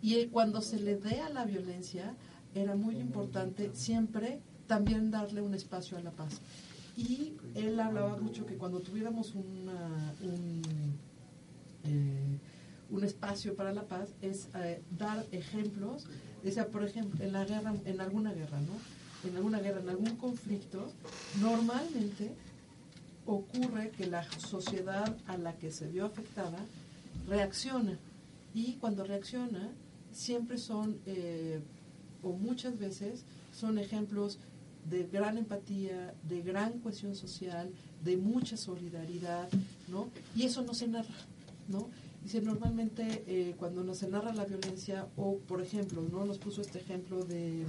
[0.00, 2.14] y cuando se le dé a la violencia
[2.54, 6.40] era muy importante siempre también darle un espacio a la paz.
[6.96, 10.62] Y él hablaba mucho que cuando tuviéramos una, un,
[11.82, 12.38] eh,
[12.90, 16.06] un espacio para la paz es eh, dar ejemplos,
[16.44, 19.28] decía, por ejemplo, en la guerra, en alguna guerra, ¿no?
[19.28, 20.92] En alguna guerra, en algún conflicto,
[21.40, 22.30] normalmente
[23.26, 26.58] ocurre que la sociedad a la que se vio afectada
[27.28, 27.98] reacciona
[28.54, 29.70] y cuando reacciona
[30.12, 31.60] siempre son eh,
[32.22, 34.38] o muchas veces son ejemplos
[34.88, 37.70] de gran empatía, de gran cohesión social,
[38.04, 39.48] de mucha solidaridad,
[39.88, 40.08] ¿no?
[40.36, 41.14] Y eso no se narra,
[41.68, 41.88] ¿no?
[42.22, 46.24] Dice, normalmente eh, cuando no se narra la violencia, o por ejemplo, ¿no?
[46.24, 47.64] Nos puso este ejemplo de,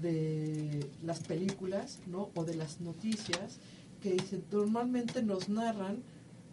[0.00, 2.30] de las películas, ¿no?
[2.34, 3.58] O de las noticias,
[4.02, 6.02] que dice, normalmente nos narran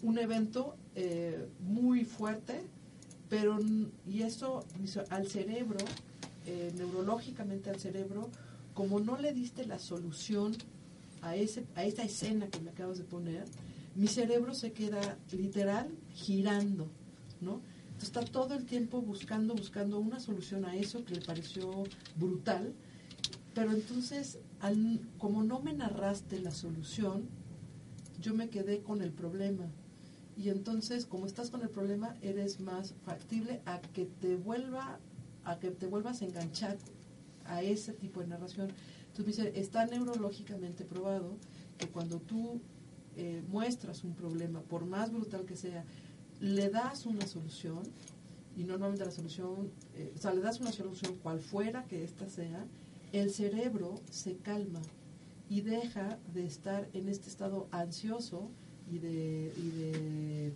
[0.03, 2.61] un evento eh, muy fuerte,
[3.27, 3.59] pero,
[4.07, 4.63] y eso
[5.09, 5.79] al cerebro,
[6.45, 8.29] eh, neurológicamente al cerebro,
[8.73, 10.55] como no le diste la solución
[11.21, 13.45] a, ese, a esta escena que me acabas de poner,
[13.95, 16.87] mi cerebro se queda literal girando,
[17.41, 17.61] ¿no?
[18.03, 21.83] está todo el tiempo buscando, buscando una solución a eso que le pareció
[22.15, 22.73] brutal,
[23.53, 27.27] pero entonces, al, como no me narraste la solución,
[28.21, 29.65] yo me quedé con el problema.
[30.37, 34.99] Y entonces, como estás con el problema, eres más factible a que te vuelva,
[35.43, 36.77] a que te vuelvas a enganchar
[37.45, 38.69] a ese tipo de narración.
[39.07, 41.35] Entonces me está neurológicamente probado
[41.77, 42.61] que cuando tú
[43.17, 45.83] eh, muestras un problema, por más brutal que sea,
[46.39, 47.83] le das una solución,
[48.55, 52.29] y normalmente la solución, eh, o sea, le das una solución cual fuera que ésta
[52.29, 52.65] sea,
[53.11, 54.81] el cerebro se calma
[55.49, 58.49] y deja de estar en este estado ansioso
[58.91, 60.53] y de,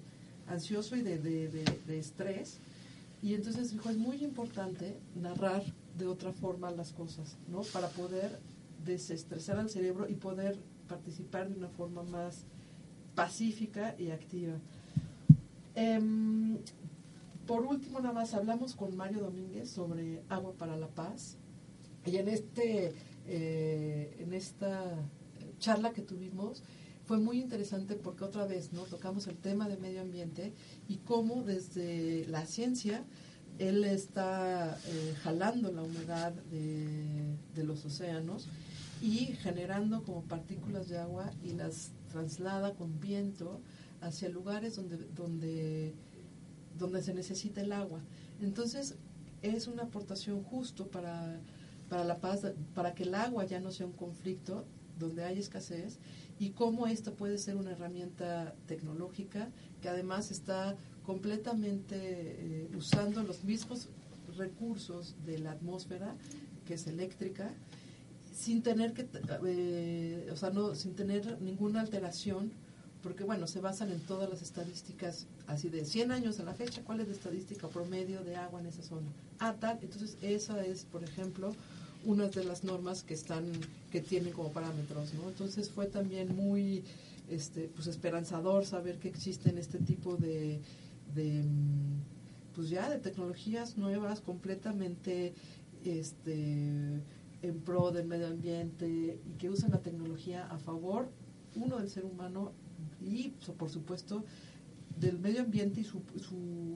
[0.48, 2.60] ansioso y de, estrés.
[3.22, 5.64] Y entonces dijo, es muy importante narrar
[5.98, 7.62] de otra forma las cosas, ¿no?
[7.62, 8.40] Para poder
[8.86, 12.44] desestresar al cerebro y poder participar de una forma más
[13.16, 14.56] pacífica y activa.
[15.76, 16.58] Em,
[17.48, 21.38] por último, nada más hablamos con Mario Domínguez sobre Agua para la Paz.
[22.06, 22.94] Y en, este,
[23.28, 24.96] eh, en esta
[25.60, 26.64] charla que tuvimos
[27.06, 30.54] fue muy interesante porque otra vez no tocamos el tema de medio ambiente
[30.88, 33.04] y cómo desde la ciencia
[33.60, 38.48] él está eh, jalando la humedad de, de los océanos
[39.02, 43.60] y generando como partículas de agua y las traslada con viento
[44.02, 45.94] hacia lugares donde, donde,
[46.78, 48.00] donde se necesita el agua.
[48.42, 48.96] Entonces,
[49.42, 51.40] es una aportación justo para,
[51.94, 52.42] para la paz,
[52.74, 54.66] para que el agua ya no sea un conflicto
[54.98, 56.00] donde hay escasez
[56.40, 60.76] y cómo esto puede ser una herramienta tecnológica que además está
[61.06, 63.90] completamente eh, usando los mismos
[64.36, 66.16] recursos de la atmósfera,
[66.66, 67.54] que es eléctrica,
[68.34, 69.08] sin tener que,
[69.46, 72.52] eh, o sea, no, sin tener ninguna alteración,
[73.04, 76.82] porque bueno, se basan en todas las estadísticas, así de 100 años a la fecha,
[76.84, 79.12] ¿cuál es la estadística promedio de agua en esa zona?
[79.38, 81.54] Ah, tal, entonces esa es, por ejemplo,
[82.06, 83.46] una de las normas que están,
[83.92, 85.30] que tienen como parámetros, ¿no?
[85.30, 86.84] Entonces fue también muy,
[87.30, 90.60] este, pues esperanzador saber que existen este tipo de,
[91.16, 91.44] de
[92.56, 95.34] pues ya, de tecnologías nuevas, completamente,
[95.84, 97.02] este,
[97.42, 101.10] en pro del medio ambiente y que usan la tecnología a favor,
[101.56, 102.52] uno, del ser humano
[103.02, 104.24] y, por supuesto,
[105.00, 106.02] del medio ambiente y su,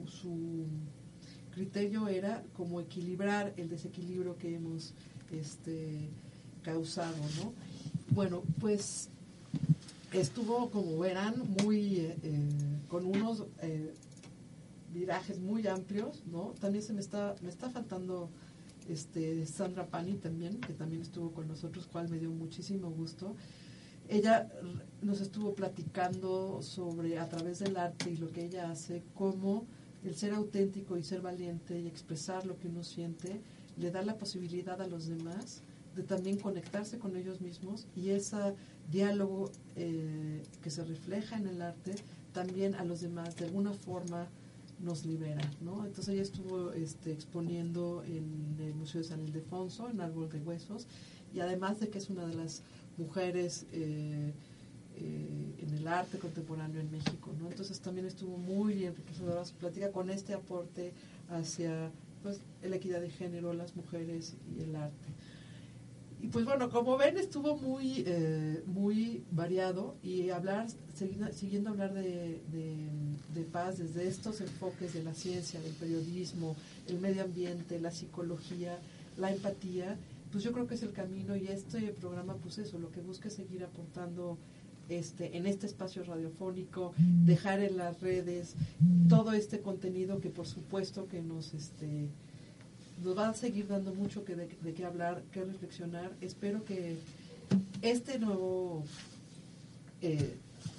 [0.06, 0.66] su,
[1.50, 4.94] criterio era como equilibrar el desequilibrio que hemos
[5.32, 6.08] este,
[6.62, 7.52] causado, ¿no?
[8.10, 9.08] Bueno, pues
[10.12, 12.48] estuvo, como verán, muy eh, eh,
[12.88, 13.92] con unos eh,
[14.92, 16.54] virajes muy amplios, ¿no?
[16.60, 18.30] También se me está, me está faltando
[18.88, 23.34] este, Sandra Pani también, que también estuvo con nosotros, cual me dio muchísimo gusto.
[24.08, 24.50] Ella
[25.02, 29.66] nos estuvo platicando sobre, a través del arte y lo que ella hace, cómo
[30.02, 33.42] el ser auténtico y ser valiente y expresar lo que uno siente
[33.78, 35.62] le da la posibilidad a los demás
[35.94, 38.54] de también conectarse con ellos mismos y ese
[38.90, 41.94] diálogo eh, que se refleja en el arte
[42.32, 44.28] también a los demás de alguna forma
[44.80, 45.84] nos libera, ¿no?
[45.84, 50.86] Entonces ella estuvo este, exponiendo en el Museo de San Ildefonso, en Árbol de Huesos,
[51.34, 52.62] y además de que es una de las
[52.96, 54.32] mujeres eh,
[54.96, 57.48] eh, en el arte contemporáneo en México, ¿no?
[57.50, 60.92] Entonces también estuvo muy enriquecedora su plática con este aporte
[61.28, 61.90] hacia
[62.22, 65.08] pues, la equidad de género, las mujeres y el arte.
[66.20, 70.66] Y pues bueno, como ven, estuvo muy, eh, muy variado y hablar,
[71.32, 72.40] siguiendo, hablar de,
[73.34, 76.56] de, paz desde estos enfoques de la ciencia, del periodismo,
[76.88, 78.78] el medio ambiente, la psicología,
[79.16, 79.96] la empatía,
[80.32, 83.28] pues yo creo que es el camino y este programa, pues eso, lo que busca
[83.28, 84.38] es seguir aportando
[84.88, 88.54] este, en este espacio radiofónico, dejar en las redes
[89.08, 92.08] todo este contenido que por supuesto que nos, este,
[93.06, 96.12] va a seguir dando mucho que de, qué hablar, qué reflexionar.
[96.20, 96.96] Espero que
[97.82, 98.84] este nuevo
[100.00, 100.36] eh,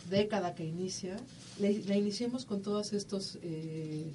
[0.09, 1.17] década que inicia,
[1.59, 4.11] la iniciemos con todas estas eh,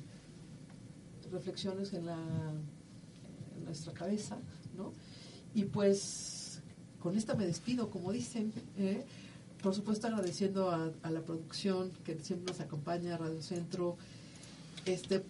[1.32, 2.18] reflexiones en, la,
[3.64, 4.36] nuestra cabeza,
[4.76, 4.92] ¿no?
[5.54, 6.60] Y pues
[7.00, 8.52] con esta me despido, como dicen.
[8.78, 9.04] ¿eh?
[9.64, 13.96] Por supuesto agradeciendo a, la producción que siempre nos acompaña, Radio Centro,
[14.84, 15.24] este,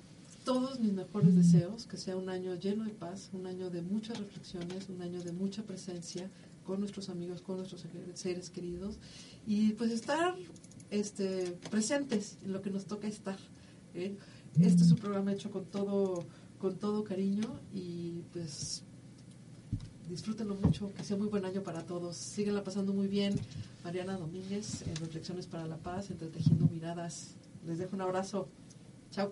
[0.44, 4.18] todos mis mejores deseos, que sea un año lleno de paz, un año de muchas
[4.18, 6.28] reflexiones, un año de mucha presencia
[6.66, 8.96] con nuestros amigos, con nuestros seres queridos
[9.46, 10.34] y pues estar
[10.90, 13.38] este, presentes en lo que nos toca estar.
[13.94, 14.16] ¿eh?
[14.60, 16.26] Este es un programa hecho con todo,
[16.58, 18.82] con todo cariño y pues
[20.10, 22.16] disfrútenlo mucho, que sea muy buen año para todos.
[22.16, 23.36] Síguenla pasando muy bien.
[23.84, 27.34] Mariana Domínguez en Reflexiones para la Paz, entretejiendo miradas.
[27.66, 28.48] Les dejo un abrazo.
[29.10, 29.30] Chao.